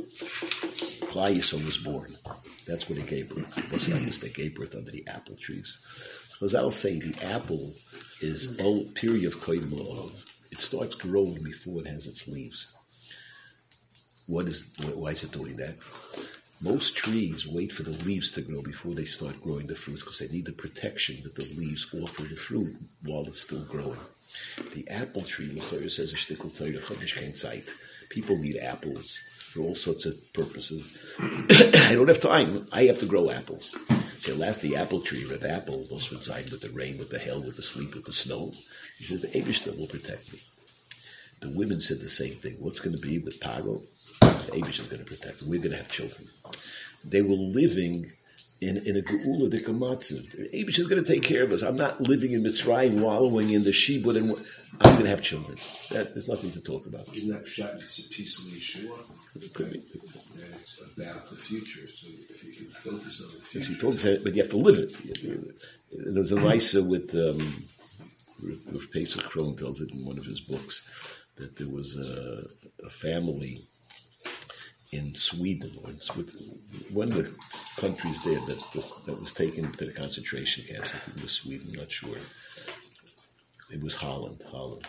Yisrael 1.14 1.66
was 1.66 1.78
born. 1.78 2.16
That's 2.68 2.90
when 2.90 3.00
he 3.00 3.06
gave 3.06 3.30
birth. 3.30 3.72
What's 3.72 3.88
that? 3.88 4.20
They 4.22 4.30
gave 4.30 4.56
birth 4.56 4.76
under 4.76 4.92
the 4.92 5.06
apple 5.08 5.36
trees. 5.36 5.78
Chazal 6.40 6.72
say 6.72 7.00
the 7.00 7.26
apple 7.26 7.72
is 8.22 8.60
all 8.60 8.86
period 8.96 9.26
of 9.26 9.36
koyim 9.36 10.12
It 10.52 10.60
starts 10.60 10.96
growing 10.96 11.44
before 11.44 11.82
it 11.82 11.88
has 11.88 12.08
its 12.08 12.28
leaves. 12.28 12.76
What 14.26 14.48
is, 14.48 14.74
why 14.96 15.10
is 15.10 15.24
it 15.24 15.32
doing 15.32 15.58
that? 15.58 15.76
Most 16.62 16.96
trees 16.96 17.46
wait 17.46 17.72
for 17.74 17.84
the 17.84 18.04
leaves 18.06 18.32
to 18.32 18.42
grow 18.42 18.62
before 18.62 18.94
they 18.94 19.06
start 19.06 19.42
growing 19.42 19.68
the 19.68 19.76
fruit 19.76 20.00
because 20.00 20.20
they 20.20 20.30
need 20.30 20.46
the 20.46 20.54
protection 20.54 21.18
that 21.24 21.36
the 21.36 21.56
leaves 21.58 21.94
offer 21.94 22.24
the 22.24 22.36
fruit 22.36 22.76
while 23.04 23.26
it's 23.26 23.42
still 23.42 23.66
growing. 23.66 24.00
The 24.74 24.88
apple 24.90 25.22
tree, 25.22 25.52
L'chayr 25.52 25.90
says 25.90 26.12
a 26.12 26.16
shtickle 26.16 26.52
Zeit. 27.36 27.70
People 28.10 28.38
need 28.38 28.58
apples 28.58 29.18
for 29.54 29.62
all 29.62 29.76
sorts 29.76 30.06
of 30.06 30.34
purposes. 30.34 30.98
I 31.20 31.94
don't 31.94 32.08
have 32.08 32.22
time. 32.22 32.68
I 32.72 32.84
have 32.86 33.00
to 33.00 33.06
grow 33.06 33.30
apples. 33.30 33.76
So 34.18 34.34
last 34.36 34.62
the 34.62 34.78
apple 34.78 35.02
tree, 35.02 35.26
red 35.26 35.44
apple, 35.44 35.86
was 35.92 36.12
inside 36.12 36.50
with 36.50 36.62
the 36.62 36.70
rain, 36.70 36.98
with 36.98 37.10
the 37.10 37.20
hail, 37.20 37.42
with 37.42 37.56
the 37.56 37.62
sleet, 37.62 37.94
with 37.94 38.06
the 38.06 38.14
snow. 38.14 38.52
He 38.98 39.06
says 39.06 39.22
the 39.22 39.28
Abishter 39.28 39.78
will 39.78 39.88
protect 39.88 40.32
me. 40.32 40.40
The 41.42 41.50
women 41.50 41.82
said 41.82 42.00
the 42.00 42.10
same 42.10 42.36
thing. 42.36 42.56
What's 42.60 42.80
going 42.80 42.96
to 42.96 43.02
be 43.02 43.20
with 43.20 43.42
Paro? 43.42 43.82
The 44.22 44.54
Abish 44.54 44.80
is 44.80 44.88
going 44.88 45.04
to 45.04 45.10
protect 45.10 45.42
me. 45.42 45.50
We're 45.50 45.60
going 45.60 45.72
to 45.72 45.78
have 45.78 45.92
children. 45.92 46.28
They 47.04 47.22
were 47.22 47.36
living 47.36 48.14
in, 48.68 48.78
in 48.86 48.98
a 48.98 49.02
geula 49.02 49.50
de 49.50 49.60
kamatziv. 49.60 50.24
Abish 50.54 50.80
is 50.80 50.88
going 50.88 51.04
to 51.04 51.08
take 51.14 51.24
care 51.24 51.44
of 51.44 51.52
us. 51.52 51.62
I'm 51.62 51.78
not 51.78 52.02
living 52.02 52.32
in 52.34 52.44
Mitzrayim, 52.44 53.02
wallowing 53.02 53.52
in 53.52 53.64
the 53.64 53.72
shibud, 53.72 54.18
and 54.18 54.30
I'm 54.82 54.92
going 54.94 55.04
to 55.04 55.10
have 55.10 55.22
children. 55.22 55.58
That, 55.92 56.14
there's 56.14 56.28
nothing 56.30 56.52
to 56.52 56.62
talk 56.62 56.86
about. 56.88 57.08
Isn't 57.16 57.32
that 57.34 57.48
shot 57.48 57.72
it's 57.76 58.06
a 58.06 58.10
piece 58.10 58.40
of 58.40 58.46
Yeshua? 58.54 59.44
It 59.44 59.54
could 59.54 59.72
be. 59.74 59.80
Yeah, 59.80 60.46
it's 60.60 60.82
about 60.82 61.30
the 61.30 61.36
future. 61.36 61.88
So 61.88 62.08
if 62.30 62.44
you 62.44 62.54
can 62.54 62.66
focus 62.68 63.22
on 63.22 63.32
the 63.32 63.38
If 63.38 63.66
future. 63.66 63.72
you 63.72 63.78
talk, 63.94 64.24
but 64.24 64.34
you 64.36 64.42
have 64.42 64.52
to 64.52 64.58
live 64.58 64.80
it. 64.80 64.92
There's 66.14 66.32
a 66.32 66.38
Raisa 66.38 66.84
with 66.84 67.14
um, 67.16 67.64
with 68.44 68.92
Pesach 68.92 69.24
Krohn 69.24 69.58
tells 69.58 69.82
it 69.82 69.92
in 69.92 70.06
one 70.06 70.18
of 70.18 70.26
his 70.26 70.42
books 70.42 70.88
that 71.38 71.56
there 71.58 71.68
was 71.68 71.98
a, 71.98 72.46
a 72.86 72.90
family 72.90 73.66
in 74.94 75.16
Sweden 75.16 75.70
one 76.92 77.12
of 77.12 77.16
the 77.16 77.82
countries 77.82 78.24
there 78.24 78.40
that 78.40 78.62
was, 78.76 79.04
that 79.06 79.20
was 79.20 79.34
taken 79.34 79.72
to 79.72 79.86
the 79.86 79.92
concentration 79.92 80.64
camps. 80.66 80.94
I 80.94 80.98
think 80.98 81.18
it 81.18 81.24
was 81.24 81.32
Sweden, 81.32 81.74
not 81.74 81.92
sure. 81.92 82.18
It 83.72 83.82
was 83.82 83.96
Holland, 83.96 84.44
Holland. 84.52 84.86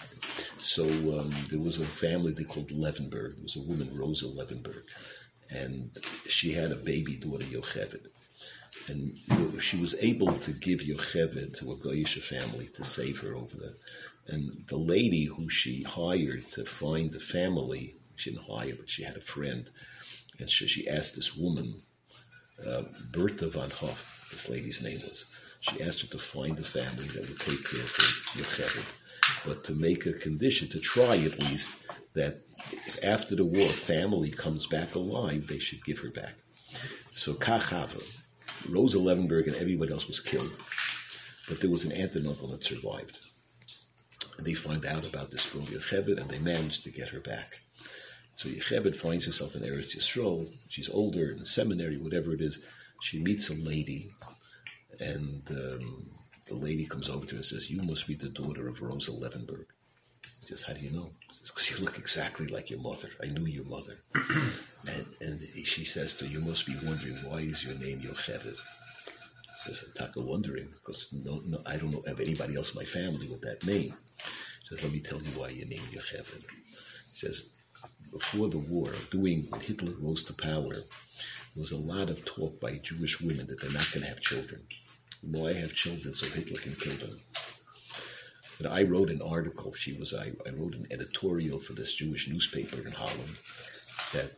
So 0.58 0.84
um, 0.84 1.32
there 1.50 1.58
was 1.60 1.80
a 1.80 1.86
family 1.86 2.32
they 2.32 2.44
called 2.44 2.68
Levenberg. 2.68 3.36
There 3.36 3.42
was 3.42 3.56
a 3.56 3.62
woman, 3.62 3.88
Rosa 3.96 4.26
Levenberg, 4.26 4.84
and 5.50 5.90
she 6.28 6.52
had 6.52 6.72
a 6.72 6.76
baby 6.76 7.16
daughter, 7.16 7.44
Yocheved. 7.44 8.06
And 8.88 9.14
she 9.62 9.78
was 9.78 9.94
able 10.00 10.32
to 10.32 10.52
give 10.52 10.80
Yocheved 10.80 11.58
to 11.58 11.72
a 11.72 11.76
Goyish 11.76 12.20
family 12.20 12.68
to 12.76 12.84
save 12.84 13.18
her 13.20 13.34
over 13.34 13.56
there. 13.56 13.76
And 14.26 14.64
the 14.68 14.76
lady 14.76 15.24
who 15.24 15.48
she 15.48 15.82
hired 15.82 16.46
to 16.52 16.64
find 16.64 17.10
the 17.10 17.20
family, 17.20 17.94
she 18.16 18.30
didn't 18.30 18.44
hire, 18.44 18.74
but 18.78 18.88
she 18.88 19.02
had 19.02 19.16
a 19.16 19.20
friend, 19.20 19.68
and 20.38 20.50
so 20.50 20.66
she 20.66 20.88
asked 20.88 21.16
this 21.16 21.36
woman, 21.36 21.74
uh, 22.66 22.82
Bertha 23.12 23.48
von 23.48 23.70
Hoff, 23.70 24.28
this 24.30 24.48
lady's 24.48 24.82
name 24.82 24.94
was, 24.94 25.34
she 25.60 25.82
asked 25.82 26.02
her 26.02 26.08
to 26.08 26.18
find 26.18 26.58
a 26.58 26.62
family 26.62 27.06
that 27.08 27.28
would 27.28 27.40
take 27.40 27.64
care 27.64 27.80
of 27.80 27.90
Yocheved, 28.34 29.46
but 29.46 29.64
to 29.64 29.72
make 29.72 30.06
a 30.06 30.12
condition, 30.12 30.68
to 30.68 30.80
try 30.80 31.16
at 31.16 31.38
least, 31.38 31.74
that 32.14 32.36
after 33.02 33.34
the 33.34 33.44
war 33.44 33.68
family 33.68 34.30
comes 34.30 34.66
back 34.66 34.94
alive, 34.94 35.46
they 35.46 35.58
should 35.58 35.84
give 35.84 35.98
her 35.98 36.10
back. 36.10 36.34
So 37.12 37.32
Kachava, 37.34 38.02
Rosa 38.68 38.98
Levenberg 38.98 39.46
and 39.46 39.56
everybody 39.56 39.92
else 39.92 40.06
was 40.06 40.20
killed, 40.20 40.52
but 41.48 41.60
there 41.60 41.70
was 41.70 41.84
an 41.84 41.92
aunt 41.92 42.14
and 42.14 42.26
uncle 42.26 42.48
that 42.48 42.64
survived. 42.64 43.18
And 44.36 44.46
they 44.46 44.54
find 44.54 44.84
out 44.84 45.08
about 45.08 45.30
this 45.30 45.50
girl 45.50 45.62
Yocheved, 45.62 46.20
and 46.20 46.28
they 46.28 46.38
managed 46.38 46.84
to 46.84 46.90
get 46.90 47.08
her 47.10 47.20
back. 47.20 47.60
So 48.34 48.48
Yocheved 48.48 48.96
finds 48.96 49.26
herself 49.26 49.54
in 49.54 49.62
Eretz 49.62 49.96
Yisrael. 49.96 50.48
She's 50.68 50.90
older 50.90 51.32
in 51.32 51.44
seminary, 51.44 51.96
whatever 51.96 52.32
it 52.32 52.40
is. 52.40 52.58
She 53.00 53.22
meets 53.22 53.50
a 53.50 53.54
lady, 53.54 54.10
and 55.00 55.42
um, 55.50 56.10
the 56.46 56.54
lady 56.54 56.86
comes 56.86 57.08
over 57.08 57.26
to 57.26 57.32
her 57.32 57.36
and 57.36 57.44
says, 57.44 57.70
"You 57.70 57.80
must 57.86 58.08
be 58.08 58.14
the 58.14 58.28
daughter 58.28 58.68
of 58.68 58.82
Rosa 58.82 59.12
Levenberg." 59.12 59.66
She 60.40 60.46
says, 60.46 60.62
"How 60.62 60.74
do 60.74 60.80
you 60.84 60.90
know?" 60.90 61.10
Says 61.32 61.50
because 61.50 61.70
you 61.70 61.84
look 61.84 61.98
exactly 61.98 62.46
like 62.48 62.70
your 62.70 62.80
mother. 62.80 63.08
I 63.22 63.26
knew 63.26 63.46
your 63.46 63.64
mother. 63.66 63.98
and 64.86 65.06
and 65.20 65.40
she 65.64 65.84
says 65.84 66.16
to 66.16 66.24
her, 66.24 66.30
"You 66.30 66.40
must 66.40 66.66
be 66.66 66.76
wondering 66.84 67.16
why 67.28 67.38
is 67.38 67.64
your 67.64 67.78
name 67.78 68.00
Yocheved." 68.00 68.60
says, 69.64 69.84
Taka 69.94 70.20
wondering, 70.20 70.68
because 70.68 71.12
no, 71.24 71.40
no, 71.46 71.58
I 71.66 71.76
don't 71.76 71.90
know 71.90 72.02
of 72.06 72.20
anybody 72.20 72.56
else 72.56 72.74
in 72.74 72.80
my 72.80 72.84
family 72.84 73.28
with 73.28 73.40
that 73.42 73.66
name. 73.66 73.94
He 74.18 74.76
says, 74.76 74.82
let 74.82 74.92
me 74.92 75.00
tell 75.00 75.20
you 75.22 75.30
why 75.38 75.48
you 75.48 75.64
name 75.64 75.80
Yocheved. 75.90 76.44
He 76.44 77.26
says, 77.26 77.50
before 78.14 78.48
the 78.48 78.58
war, 78.58 78.92
doing 79.10 79.44
when 79.50 79.60
Hitler 79.60 79.92
rose 80.00 80.22
to 80.24 80.32
power, 80.32 80.72
there 80.72 81.60
was 81.60 81.72
a 81.72 81.76
lot 81.76 82.08
of 82.08 82.24
talk 82.24 82.60
by 82.60 82.78
Jewish 82.78 83.20
women 83.20 83.44
that 83.46 83.60
they're 83.60 83.72
not 83.72 83.90
going 83.92 84.04
to 84.04 84.08
have 84.08 84.20
children. 84.20 84.62
Why 85.22 85.52
have 85.52 85.74
children 85.74 86.14
so 86.14 86.26
Hitler 86.26 86.60
can 86.60 86.74
kill 86.74 86.94
them? 86.94 87.18
But 88.58 88.70
I 88.70 88.84
wrote 88.84 89.10
an 89.10 89.20
article. 89.20 89.74
She 89.74 89.94
was 89.94 90.14
I, 90.14 90.30
I 90.46 90.50
wrote 90.50 90.74
an 90.74 90.86
editorial 90.92 91.58
for 91.58 91.72
this 91.72 91.94
Jewish 91.94 92.28
newspaper 92.28 92.86
in 92.86 92.92
Holland 92.92 93.36
that 94.12 94.30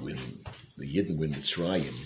when 0.00 0.16
the 0.78 0.86
Yidden 0.86 1.18
went 1.18 1.32
Mitzrayim 1.32 1.96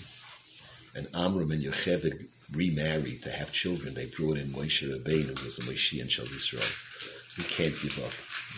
and 0.95 1.07
Amram 1.13 1.51
and 1.51 1.61
Yocheved 1.61 2.25
remarried 2.55 3.21
to 3.21 3.31
have 3.31 3.53
children, 3.53 3.93
they 3.93 4.07
brought 4.07 4.37
in 4.37 4.47
Moshe 4.47 4.81
Rabbeinu, 4.81 5.37
who 5.37 5.45
was 5.45 5.57
the 5.57 5.71
Moshe 5.71 6.01
and 6.01 6.11
Shal 6.11 6.25
Yisrael. 6.25 7.37
We 7.37 7.43
can't 7.43 7.79
give 7.83 7.99
up. 8.03 8.13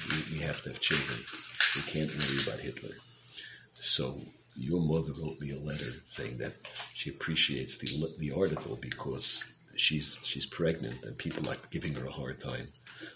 We, 0.09 0.37
we 0.37 0.45
have 0.45 0.61
to 0.63 0.69
have 0.69 0.79
children. 0.79 1.19
We 1.75 1.81
can't 1.83 2.11
worry 2.11 2.43
about 2.43 2.59
Hitler. 2.59 2.95
So 3.73 4.19
your 4.55 4.81
mother 4.81 5.13
wrote 5.21 5.39
me 5.39 5.51
a 5.51 5.59
letter 5.59 5.91
saying 6.07 6.39
that 6.39 6.53
she 6.93 7.09
appreciates 7.09 7.77
the 7.77 8.13
the 8.19 8.31
article 8.33 8.77
because 8.81 9.43
she's 9.75 10.17
she's 10.23 10.45
pregnant 10.45 11.03
and 11.03 11.17
people 11.17 11.49
are 11.49 11.55
giving 11.71 11.93
her 11.95 12.05
a 12.05 12.11
hard 12.11 12.41
time. 12.41 12.67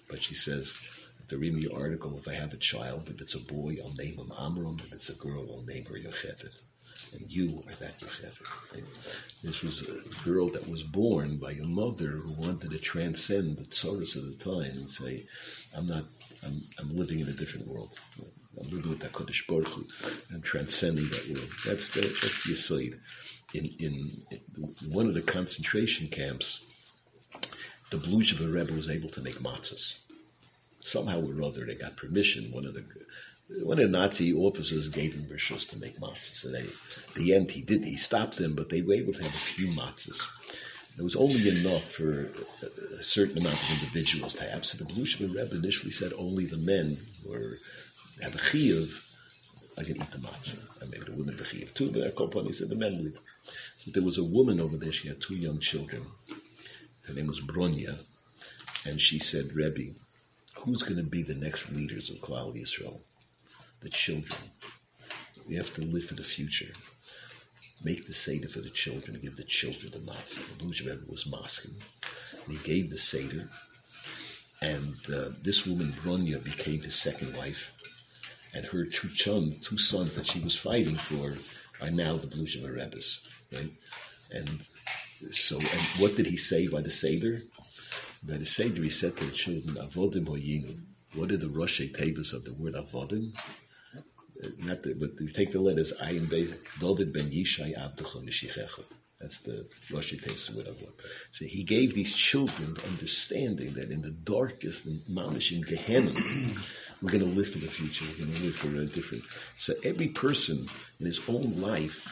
But 0.10 0.24
she 0.24 0.36
says 0.36 0.88
if 1.20 1.28
they 1.28 1.36
read 1.36 1.56
the 1.56 1.76
article, 1.76 2.18
if 2.18 2.28
I 2.28 2.34
have 2.36 2.54
a 2.54 2.58
child, 2.58 3.10
if 3.10 3.20
it's 3.20 3.36
a 3.36 3.54
boy, 3.54 3.78
I'll 3.84 3.94
name 3.94 4.16
him 4.16 4.32
Amram. 4.40 4.78
If 4.80 4.94
it's 4.94 5.10
a 5.10 5.16
girl, 5.16 5.46
I'll 5.50 5.64
name 5.64 5.86
her 5.86 5.96
Yocheved. 5.96 6.62
And 7.14 7.30
you 7.32 7.64
are 7.68 7.74
that 7.74 8.00
Yocheved. 8.00 9.42
This 9.44 9.62
was 9.62 9.88
a 9.90 10.24
girl 10.24 10.48
that 10.48 10.68
was 10.70 10.84
born 10.84 11.38
by 11.38 11.52
a 11.52 11.64
mother 11.64 12.08
who 12.08 12.34
wanted 12.34 12.72
to 12.72 12.78
transcend 12.78 13.58
the 13.58 13.66
tzoros 13.66 14.16
of 14.16 14.26
the 14.26 14.44
time 14.44 14.72
and 14.72 14.90
say, 14.90 15.26
I'm 15.78 15.88
not, 15.88 16.04
I'm, 16.46 16.60
I'm 16.80 16.96
living 16.96 17.20
in 17.20 17.28
a 17.28 17.34
different 17.34 17.68
world. 17.68 17.90
I'm 18.60 18.70
living 18.70 18.92
with 18.92 19.04
HaKadosh 19.04 19.48
Baruch 19.48 19.68
Hu. 19.68 20.36
I'm 20.36 20.42
transcending 20.42 21.06
that 21.06 21.28
world. 21.34 21.52
That's 21.66 21.94
the, 21.94 22.02
that's 22.02 22.46
the 22.46 22.54
aside. 22.54 23.00
In, 23.54 23.66
in, 23.80 24.12
in 24.32 24.92
one 24.92 25.08
of 25.08 25.14
the 25.14 25.22
concentration 25.22 26.08
camps, 26.08 26.64
the 27.92 27.98
Bluzhever 27.98 28.54
Rebbe 28.54 28.74
was 28.74 28.90
able 28.90 29.10
to 29.10 29.22
make 29.22 29.36
matzahs. 29.36 30.00
Somehow 30.82 31.22
or 31.22 31.44
other, 31.44 31.66
they 31.66 31.76
got 31.76 31.98
permission. 31.98 32.52
One 32.52 32.66
of 32.66 32.74
the 32.74 32.86
one 33.64 33.80
of 33.80 33.92
the 33.92 33.98
Nazi 33.98 34.34
officers 34.34 34.90
gave 34.90 35.14
him 35.14 35.24
rishos 35.24 35.70
to 35.70 35.78
make 35.78 36.00
matzahs. 36.00 36.46
And 36.46 36.56
they, 36.56 37.20
the 37.20 37.36
end, 37.36 37.52
he 37.52 37.62
did. 37.62 37.84
He 37.84 37.98
stopped 37.98 38.38
them, 38.38 38.56
but 38.56 38.70
they 38.70 38.82
were 38.82 38.96
able 38.96 39.14
to 39.14 39.24
have 39.24 39.34
a 39.34 39.38
few 39.38 39.68
matzahs. 39.68 40.22
It 40.98 41.04
was 41.04 41.16
only 41.16 41.50
enough 41.50 41.84
for 41.84 42.30
a, 43.00 43.04
certain 43.04 43.38
amount 43.38 43.56
of 43.56 43.82
individuals 43.82 44.34
to 44.36 44.46
have. 44.46 44.66
So 44.66 44.84
the 44.84 44.92
Bluzhever 44.92 45.36
Rebbe 45.36 45.56
initially 45.58 45.92
said 45.92 46.14
only 46.18 46.46
the 46.46 46.58
men 46.58 46.98
were 47.28 47.58
have 48.22 48.34
a 48.34 48.38
chiyuv. 48.38 49.02
I 49.78 49.84
can 49.84 49.98
eat 49.98 50.12
the 50.12 50.20
matzah. 50.20 50.82
And 50.82 50.90
maybe 50.90 51.04
the 51.04 51.18
women 51.18 51.36
a 51.36 51.44
chiyuv 51.44 51.74
too. 51.74 51.90
The 51.90 52.12
company 52.18 52.54
said 52.54 52.70
the 52.70 52.78
men 52.78 52.98
would. 53.04 53.18
So 53.44 53.92
there 53.92 54.04
was 54.04 54.18
a 54.18 54.24
woman 54.24 54.62
over 54.62 54.78
there. 54.78 54.94
She 54.94 55.10
had 55.10 55.22
two 55.22 55.36
young 55.36 55.60
children. 55.60 56.04
Her 57.04 57.14
name 57.14 57.28
was 57.28 57.42
Bronya, 57.42 58.00
and 58.88 59.00
she 59.00 59.20
said, 59.20 59.54
Rebbe, 59.54 59.94
who's 60.56 60.82
going 60.82 61.04
to 61.04 61.08
be 61.08 61.22
the 61.22 61.36
next 61.36 61.72
leaders 61.72 62.10
of 62.10 62.16
Klal 62.18 62.56
Yisrael? 62.56 63.00
The 63.86 63.92
children. 63.92 64.42
We 65.48 65.54
have 65.58 65.72
to 65.76 65.82
live 65.82 66.06
for 66.06 66.16
the 66.16 66.24
future. 66.24 66.74
Make 67.84 68.08
the 68.08 68.14
Seder 68.14 68.48
for 68.48 68.62
the 68.62 68.72
children, 68.72 69.20
give 69.22 69.36
the 69.36 69.44
children 69.44 69.92
the 69.92 70.00
matzah. 70.00 70.42
The 70.58 70.64
Bluzhever 70.64 71.00
Rebbe 71.02 71.12
was 71.12 71.28
masking. 71.28 71.76
And 72.48 72.58
he 72.58 72.64
gave 72.64 72.90
the 72.90 72.98
Seder, 72.98 73.48
and 74.60 74.96
uh, 75.14 75.30
this 75.44 75.68
woman, 75.68 75.90
Bronya, 76.02 76.44
became 76.44 76.82
his 76.82 76.96
second 76.96 77.38
wife, 77.38 77.74
and 78.56 78.66
her 78.66 78.86
two, 78.86 79.10
chun, 79.10 79.54
two 79.62 79.78
sons 79.78 80.16
that 80.16 80.26
she 80.26 80.40
was 80.40 80.56
fighting 80.58 80.96
for 80.96 81.36
are 81.80 81.92
now 81.92 82.18
the 82.18 82.26
Bluzhever 82.26 82.76
Rebbe's, 82.76 83.22
right? 83.54 83.70
And 84.34 84.50
so, 85.32 85.58
and 85.58 85.82
what 86.00 86.16
did 86.16 86.26
he 86.26 86.38
say 86.38 86.68
by 86.68 86.82
the 86.82 86.90
Seder? 86.90 87.44
By 88.28 88.38
the 88.38 88.48
Seder, 88.48 88.82
he 88.82 88.90
said 88.90 89.16
to 89.18 89.26
the 89.26 89.32
children, 89.32 89.76
Avodim 89.76 90.26
hoyinu. 90.26 90.76
What 91.14 91.32
are 91.32 91.38
the 91.38 91.50
Rosh 91.50 91.82
Tevas 91.82 92.34
of 92.34 92.46
the 92.46 92.54
word 92.56 92.74
Avodim? 92.74 93.34
Not 94.60 94.84
the, 94.84 94.96
but 94.96 95.20
you 95.20 95.30
take 95.30 95.52
the 95.52 95.60
letters 95.60 95.94
Ayin 96.02 96.28
Beis, 96.28 96.54
David 96.80 97.14
ben 97.14 97.24
Yishai 97.24 97.76
Abducha 97.78 98.24
Mishichecha. 98.26 98.84
That's 99.20 99.40
the 99.42 99.66
Tevas 99.90 100.50
of 100.50 100.56
Avodim. 100.56 100.92
So 101.32 101.46
he 101.46 101.64
gave 101.64 101.94
these 101.94 102.16
children 102.16 102.76
understanding 102.88 103.74
that 103.74 103.90
in 103.90 104.02
the 104.02 104.12
darkest 104.12 104.86
and 104.86 105.00
mamish 105.10 105.56
in 105.56 105.62
Gehenna, 105.62 106.12
we're 107.02 107.12
going 107.12 107.24
to 107.24 107.30
live 107.30 107.50
for 107.50 107.60
the 107.60 107.68
future. 107.68 108.06
We're 108.06 108.26
going 108.26 108.38
to 108.38 108.44
live 108.44 108.56
for 108.56 108.68
a 108.68 108.86
different. 108.86 109.24
So 109.58 109.74
every 109.84 110.10
person 110.10 110.68
in 111.00 111.06
his 111.06 111.22
own 111.30 111.62
life 111.62 112.12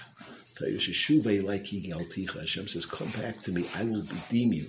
Hashem 2.40 2.68
says, 2.68 2.86
come 2.86 3.10
back 3.22 3.42
to 3.44 3.52
me, 3.52 3.66
I 3.76 3.84
will 3.84 4.02
redeem 4.02 4.54
you. 4.54 4.68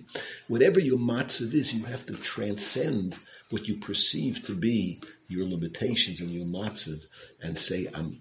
Whatever 0.49 0.81
your 0.81 0.99
matzav 0.99 1.55
is, 1.55 1.75
you 1.75 1.85
have 1.85 2.07
to 2.07 2.15
transcend 2.15 3.17
what 3.51 3.69
you 3.69 3.77
perceive 3.77 4.45
to 4.47 4.55
be 4.55 5.01
your 5.29 5.47
limitations 5.47 6.21
and 6.21 6.31
your 6.31 6.47
matzav 6.47 7.03
and 7.43 7.57
say, 7.57 7.89
I'm, 7.95 8.19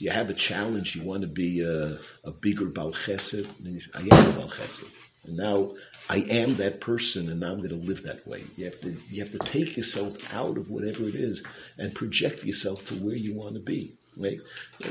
you 0.00 0.10
have 0.10 0.30
a 0.30 0.34
challenge, 0.34 0.96
you 0.96 1.02
want 1.02 1.22
to 1.22 1.28
be 1.28 1.62
a, 1.62 1.98
a 2.24 2.30
bigger 2.30 2.66
Bal 2.66 2.92
Chesed, 2.92 3.52
I 3.94 4.00
am 4.00 4.40
a 4.40 4.46
Chesed. 4.48 4.88
And 5.26 5.36
now 5.36 5.72
I 6.08 6.18
am 6.18 6.54
that 6.56 6.80
person 6.80 7.28
and 7.28 7.40
now 7.40 7.52
I'm 7.52 7.58
going 7.58 7.70
to 7.70 7.74
live 7.74 8.04
that 8.04 8.26
way. 8.26 8.42
You 8.56 8.66
have 8.66 8.80
to, 8.82 8.94
you 9.10 9.22
have 9.24 9.32
to 9.32 9.38
take 9.38 9.76
yourself 9.76 10.32
out 10.32 10.56
of 10.56 10.70
whatever 10.70 11.04
it 11.04 11.14
is 11.14 11.44
and 11.78 11.94
project 11.94 12.44
yourself 12.44 12.86
to 12.88 12.94
where 12.94 13.16
you 13.16 13.34
want 13.34 13.54
to 13.54 13.60
be. 13.60 13.92
Right? 14.16 14.40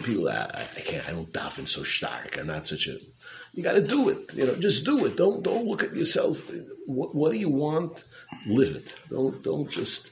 People, 0.04 0.30
I, 0.30 0.68
I 0.78 0.82
can't, 0.82 1.08
I 1.08 1.12
don't 1.12 1.32
daven 1.32 1.68
so 1.68 1.84
stark. 1.84 2.38
I'm 2.38 2.48
not 2.48 2.68
such 2.68 2.88
a. 2.88 2.98
You 3.54 3.64
got 3.64 3.74
to 3.74 3.84
do 3.84 4.10
it. 4.10 4.34
You 4.34 4.46
know, 4.46 4.56
just 4.56 4.86
do 4.86 5.06
it. 5.06 5.16
Don't 5.16 5.44
don't 5.44 5.66
look 5.66 5.84
at 5.84 5.96
yourself. 5.96 6.52
What, 6.86 7.16
what 7.16 7.32
do 7.32 7.38
you 7.38 7.50
want? 7.50 8.04
Live 8.46 8.76
it. 8.76 8.94
Don't 9.10 9.42
don't 9.44 9.72
just. 9.72 10.12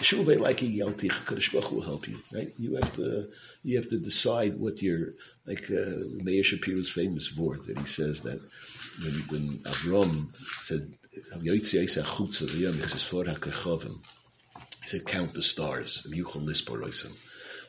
Shuvay 0.00 0.40
like 0.40 0.58
Kadosh 0.58 1.72
will 1.72 1.82
help 1.82 2.08
you. 2.08 2.18
Right? 2.32 2.50
You 2.58 2.76
have 2.76 2.94
to 2.96 3.28
you 3.62 3.76
have 3.76 3.90
to 3.90 3.98
decide 3.98 4.58
what 4.58 4.82
you're 4.82 5.12
like. 5.46 5.70
Uh, 5.70 6.02
Meir 6.22 6.42
Shapiro's 6.42 6.90
famous 6.90 7.36
word 7.36 7.66
that 7.66 7.78
he 7.78 7.86
says 7.86 8.22
that 8.22 8.40
when 9.02 9.12
when 9.30 9.58
Avram 9.58 10.30
said 10.64 10.92
he 11.40 11.64
said 14.88 15.06
count 15.06 15.32
the 15.32 15.42
stars. 15.42 16.06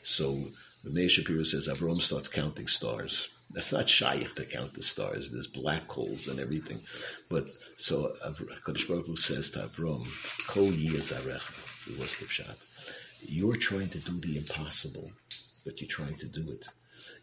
So 0.03 0.37
the 0.83 1.07
Shapiro 1.07 1.43
says 1.43 1.69
Avram 1.69 1.95
starts 1.95 2.27
counting 2.27 2.67
stars. 2.67 3.29
That's 3.51 3.71
not 3.71 3.87
shaykh 3.87 4.35
to 4.35 4.43
count 4.43 4.73
the 4.73 4.83
stars. 4.83 5.31
There's 5.31 5.47
black 5.47 5.87
holes 5.87 6.27
and 6.27 6.39
everything. 6.39 6.81
But 7.29 7.55
so 7.77 8.13
Kadosh 8.21 8.87
Baruch 8.87 9.07
Hu 9.07 9.15
says 9.15 9.51
to 9.51 9.59
Avram, 9.59 10.03
Kol 10.47 10.71
It 10.73 11.99
was. 11.99 12.41
You're 13.25 13.55
trying 13.55 13.89
to 13.89 13.99
do 13.99 14.19
the 14.19 14.37
impossible, 14.37 15.09
but 15.63 15.79
you're 15.79 15.87
trying 15.87 16.17
to 16.17 16.25
do 16.25 16.51
it. 16.51 16.65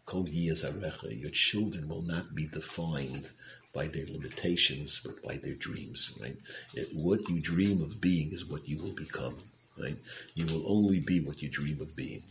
Kol 0.05 0.27
Your 0.27 1.31
children 1.31 1.87
will 1.87 2.01
not 2.01 2.33
be 2.33 2.47
defined 2.47 3.29
by 3.73 3.87
their 3.87 4.07
limitations, 4.07 5.01
but 5.05 5.21
by 5.23 5.37
their 5.37 5.53
dreams, 5.53 6.17
right? 6.21 6.35
It, 6.73 6.89
what 6.95 7.29
you 7.29 7.39
dream 7.39 7.81
of 7.81 8.01
being 8.01 8.31
is 8.31 8.45
what 8.45 8.67
you 8.67 8.81
will 8.81 8.95
become, 8.95 9.35
right? 9.79 9.95
You 10.35 10.45
will 10.45 10.77
only 10.77 10.99
be 10.99 11.21
what 11.21 11.41
you 11.41 11.49
dream 11.49 11.79
of 11.79 11.95
being. 11.95 12.21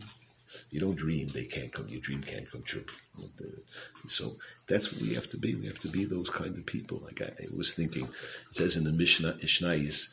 You 0.70 0.80
don't 0.80 0.96
dream, 0.96 1.28
they 1.28 1.44
can't 1.44 1.72
come. 1.72 1.86
Your 1.88 2.00
dream 2.00 2.22
can't 2.22 2.50
come 2.50 2.62
true. 2.62 2.84
So 4.06 4.32
that's 4.66 4.92
what 4.92 5.02
we 5.02 5.14
have 5.14 5.28
to 5.30 5.38
be. 5.38 5.54
We 5.54 5.66
have 5.66 5.80
to 5.80 5.88
be 5.88 6.04
those 6.04 6.30
kind 6.30 6.56
of 6.56 6.66
people. 6.66 7.00
Like 7.04 7.22
I, 7.22 7.32
was 7.56 7.74
thinking, 7.74 8.04
it 8.04 8.56
says 8.56 8.76
in 8.76 8.84
the 8.84 8.92
Mishnah, 8.92 9.34
Ishnais, 9.42 10.10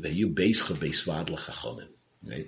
that 0.00 0.14
you 0.14 0.28
base 0.28 0.60
right? 2.28 2.46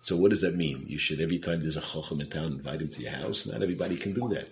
So 0.00 0.16
what 0.16 0.30
does 0.30 0.42
that 0.42 0.54
mean? 0.54 0.84
You 0.86 0.98
should 0.98 1.20
every 1.20 1.38
time 1.38 1.62
there's 1.62 1.76
a 1.76 1.80
chacham 1.80 2.20
in 2.20 2.30
town, 2.30 2.52
invite 2.52 2.80
him 2.80 2.88
to 2.88 3.02
your 3.02 3.10
house. 3.10 3.46
Not 3.46 3.62
everybody 3.62 3.96
can 3.96 4.12
do 4.12 4.28
that. 4.28 4.46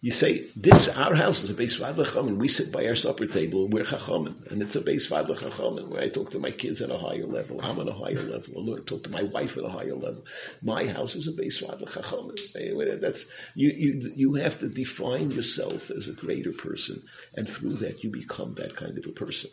You 0.00 0.10
say 0.10 0.44
this 0.54 0.94
our 0.96 1.14
house 1.14 1.42
is 1.42 1.50
a 1.50 1.54
base 1.54 1.76
vad 1.76 1.96
chachamim. 1.96 2.36
We 2.36 2.48
sit 2.48 2.70
by 2.70 2.86
our 2.86 2.94
supper 2.94 3.26
table 3.26 3.64
and 3.64 3.72
we're 3.72 3.84
chachamim, 3.84 4.50
and 4.52 4.60
it's 4.62 4.76
a 4.76 4.80
base 4.80 5.06
vad 5.06 5.26
chachamim 5.26 5.88
where 5.88 6.02
I 6.02 6.08
talk 6.08 6.30
to 6.32 6.38
my 6.38 6.50
kids 6.50 6.82
at 6.82 6.90
a 6.90 6.98
higher 6.98 7.26
level. 7.26 7.60
I'm 7.62 7.80
at 7.80 7.88
a 7.88 7.92
higher 7.92 8.22
level. 8.22 8.74
I 8.74 8.80
talk 8.84 9.02
to 9.04 9.10
my 9.10 9.22
wife 9.22 9.56
at 9.56 9.64
a 9.64 9.68
higher 9.68 9.94
level. 9.94 10.22
My 10.62 10.86
house 10.86 11.16
is 11.16 11.26
a 11.26 11.32
base 11.32 11.60
vad 11.60 11.80
chachamim. 11.80 13.00
That's 13.00 13.32
you. 13.54 13.70
You 13.70 14.12
you 14.14 14.34
have 14.34 14.60
to 14.60 14.68
define 14.68 15.30
yourself 15.30 15.90
as 15.90 16.06
a 16.06 16.12
greater 16.12 16.52
person, 16.52 17.02
and 17.34 17.48
through 17.48 17.74
that 17.84 18.04
you 18.04 18.10
become 18.10 18.54
that 18.54 18.76
kind 18.76 18.98
of 18.98 19.06
a 19.06 19.12
person. 19.12 19.50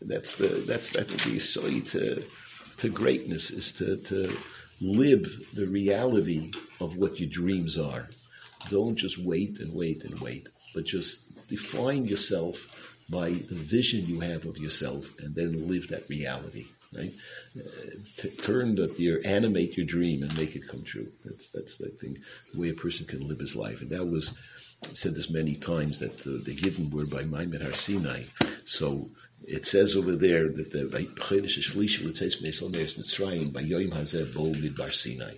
That's 0.00 0.36
the 0.36 0.48
that's 0.66 0.96
I 0.96 1.02
think 1.02 1.22
the 1.24 1.38
side 1.38 1.86
to 1.86 2.22
to 2.80 2.88
greatness 2.88 3.50
is 3.50 3.72
to 3.72 3.96
to 3.96 4.36
live 4.80 5.24
the 5.54 5.66
reality 5.66 6.50
of 6.80 6.96
what 6.96 7.20
your 7.20 7.28
dreams 7.28 7.78
are. 7.78 8.08
Don't 8.70 8.96
just 8.96 9.18
wait 9.18 9.60
and 9.60 9.74
wait 9.74 10.04
and 10.04 10.18
wait, 10.20 10.48
but 10.74 10.84
just 10.84 11.48
define 11.48 12.06
yourself 12.06 13.04
by 13.10 13.30
the 13.30 13.54
vision 13.54 14.06
you 14.06 14.20
have 14.20 14.46
of 14.46 14.56
yourself 14.56 15.18
and 15.18 15.34
then 15.34 15.68
live 15.68 15.88
that 15.88 16.08
reality, 16.08 16.66
right? 16.96 17.12
Uh, 17.58 18.28
turn 18.42 18.76
the, 18.76 18.94
your, 18.96 19.20
animate 19.24 19.76
your 19.76 19.86
dream 19.86 20.22
and 20.22 20.38
make 20.38 20.54
it 20.56 20.68
come 20.68 20.82
true. 20.82 21.08
That's, 21.24 21.48
that's 21.48 21.76
the 21.76 21.88
thing, 21.88 22.16
the 22.54 22.60
way 22.60 22.70
a 22.70 22.74
person 22.74 23.06
can 23.06 23.26
live 23.26 23.40
his 23.40 23.56
life. 23.56 23.80
And 23.80 23.90
that 23.90 24.06
was, 24.06 24.38
I 24.84 24.94
said 24.94 25.14
this 25.14 25.30
many 25.30 25.56
times 25.56 25.98
that 25.98 26.18
the, 26.18 26.30
the 26.30 26.54
hidden 26.54 26.90
word 26.90 27.10
by 27.10 27.24
Maimon 27.24 27.62
Har 27.62 27.72
Sinai. 27.72 28.22
So 28.64 29.08
it 29.46 29.66
says 29.66 29.96
over 29.96 30.16
there 30.16 30.48
that 30.48 30.70
the 30.72 30.84
by 33.52 33.62
Yoim 33.62 33.90
Hazeh 33.90 34.34
Bo 34.34 34.52
Midbar 34.52 34.90
Sinai. 34.90 35.34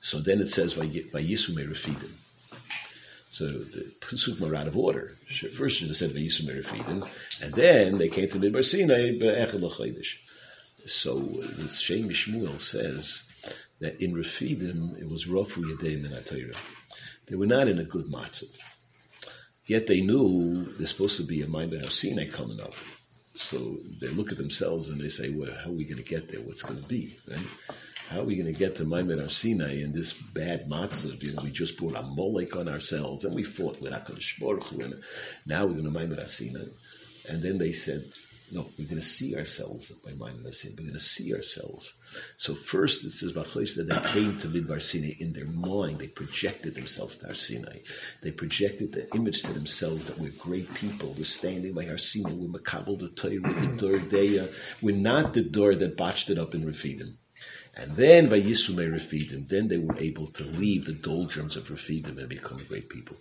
So 0.00 0.18
then 0.18 0.40
it 0.40 0.50
says 0.50 0.74
by 0.74 0.86
Yisume 0.86 1.68
Refidim. 1.68 2.10
So 3.30 3.46
the 3.46 3.92
Pasuk 4.00 4.40
are 4.50 4.56
out 4.56 4.66
of 4.66 4.76
order. 4.76 5.12
First 5.54 5.80
have 5.82 5.96
said 5.96 6.10
Yisume 6.10 6.62
Refidim, 6.62 7.44
and 7.44 7.54
then 7.54 7.98
they 7.98 8.08
came 8.08 8.28
to 8.30 8.38
Midbar 8.38 8.64
Sinai 8.64 9.18
Be'echel 9.18 9.60
L'Chodesh. 9.60 10.18
So 10.86 11.18
the 11.18 11.68
Shem 11.68 12.08
Shmuel 12.08 12.58
says 12.60 13.22
that 13.80 14.00
in 14.02 14.14
Refidim 14.14 14.98
it 15.00 15.08
was 15.08 15.26
Rafu 15.26 15.62
Yadeim 15.64 16.04
and 16.06 16.14
They 17.28 17.36
were 17.36 17.46
not 17.46 17.68
in 17.68 17.78
a 17.78 17.84
good 17.84 18.06
matzav. 18.06 18.48
Yet 19.66 19.86
they 19.86 20.00
knew 20.00 20.64
there's 20.76 20.90
supposed 20.90 21.18
to 21.18 21.26
be 21.26 21.42
a 21.42 21.46
Har 21.46 21.82
Sinai 21.84 22.26
coming 22.26 22.60
up. 22.60 22.74
So 23.34 23.76
they 24.00 24.08
look 24.08 24.32
at 24.32 24.38
themselves 24.38 24.88
and 24.88 25.00
they 25.00 25.08
say, 25.08 25.30
well, 25.30 25.52
how 25.64 25.70
are 25.70 25.74
we 25.74 25.84
going 25.84 26.02
to 26.02 26.08
get 26.08 26.28
there? 26.28 26.40
What's 26.40 26.62
going 26.62 26.82
to 26.82 26.88
be? 26.88 27.12
Right? 27.28 27.38
How 28.08 28.20
are 28.20 28.24
we 28.24 28.36
going 28.36 28.52
to 28.52 28.58
get 28.58 28.76
to 28.76 28.88
Har 28.88 29.28
Sinai 29.28 29.82
in 29.82 29.92
this 29.92 30.20
bad 30.20 30.68
matzav? 30.68 31.22
You 31.22 31.36
know, 31.36 31.42
we 31.42 31.50
just 31.50 31.78
brought 31.78 31.94
a 31.94 32.02
molek 32.02 32.56
on 32.56 32.68
ourselves 32.68 33.24
and 33.24 33.34
we 33.34 33.44
fought 33.44 33.80
with 33.80 33.92
HaKadosh 33.92 34.40
Baruch 34.40 34.68
Hu 34.68 34.80
and 34.80 35.02
now 35.46 35.66
we're 35.66 35.74
going 35.74 35.84
to 35.84 35.90
Maimon 35.90 36.26
Sinai. 36.28 36.64
And 37.28 37.42
then 37.42 37.58
they 37.58 37.72
said, 37.72 38.02
no, 38.52 38.66
we're 38.78 38.88
going 38.88 39.00
to 39.00 39.06
see 39.06 39.36
ourselves 39.36 39.90
by 40.04 40.10
Maimon 40.12 40.42
Har 40.42 40.52
Sinai. 40.52 40.74
We're 40.78 40.84
going 40.88 40.94
to 40.94 41.00
see 41.00 41.34
ourselves. 41.34 41.94
So 42.36 42.54
first 42.54 43.04
it 43.04 43.12
says 43.12 43.34
that 43.34 43.86
they 43.88 44.20
came 44.20 44.38
to 44.38 44.48
Midbar 44.48 44.82
Sinai 44.82 45.14
in 45.18 45.32
their 45.32 45.46
mind. 45.46 45.98
They 45.98 46.08
projected 46.08 46.74
themselves 46.74 47.18
to 47.18 47.26
Har 47.26 47.34
Sinai. 47.34 47.78
They 48.22 48.32
projected 48.32 48.92
the 48.92 49.08
image 49.14 49.42
to 49.42 49.52
themselves 49.52 50.06
that 50.06 50.18
we're 50.18 50.32
great 50.38 50.72
people. 50.74 51.14
We're 51.16 51.24
standing 51.24 51.74
by 51.74 51.84
Har 51.84 51.98
Sinai. 51.98 52.32
We're 52.32 52.58
Makabal 52.58 52.98
the 52.98 53.08
Torah. 53.10 53.40
The 53.40 54.16
Deya. 54.16 54.82
We're 54.82 54.96
not 54.96 55.34
the 55.34 55.42
door 55.42 55.74
that 55.74 55.96
botched 55.96 56.30
it 56.30 56.38
up 56.38 56.54
in 56.54 56.62
Refidim. 56.62 57.14
And 57.76 57.92
then 57.92 58.28
by 58.28 58.40
Yisume 58.40 58.92
Refidim, 58.92 59.48
then 59.48 59.68
they 59.68 59.78
were 59.78 59.96
able 59.98 60.26
to 60.26 60.44
leave 60.44 60.86
the 60.86 60.92
doldrums 60.92 61.56
of 61.56 61.68
Refidim 61.68 62.18
and 62.18 62.28
become 62.28 62.58
great 62.68 62.88
people. 62.88 63.16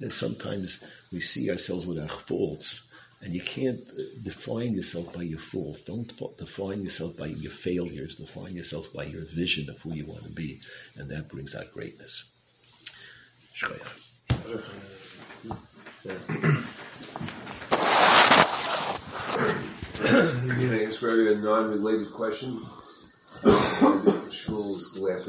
And 0.00 0.12
sometimes 0.12 0.84
we 1.12 1.20
see 1.20 1.50
ourselves 1.50 1.84
with 1.84 1.98
our 1.98 2.08
faults 2.08 2.87
and 3.22 3.34
you 3.34 3.40
can't 3.40 3.80
define 4.22 4.74
yourself 4.74 5.12
by 5.12 5.22
your 5.22 5.40
faults. 5.40 5.82
Don't 5.82 6.06
define 6.36 6.82
yourself 6.82 7.16
by 7.16 7.26
your 7.26 7.50
failures. 7.50 8.16
Define 8.16 8.54
yourself 8.54 8.92
by 8.94 9.04
your 9.04 9.22
vision 9.24 9.68
of 9.68 9.80
who 9.80 9.92
you 9.92 10.06
want 10.06 10.24
to 10.24 10.32
be. 10.32 10.58
And 10.96 11.10
that 11.10 11.28
brings 11.28 11.56
out 11.56 11.72
greatness. 11.72 12.24
It's 20.00 20.98
very 20.98 21.32
a 21.34 21.38
non-related 21.38 22.12
question. 22.12 22.62
Shul's 24.30 24.96
last 24.96 25.26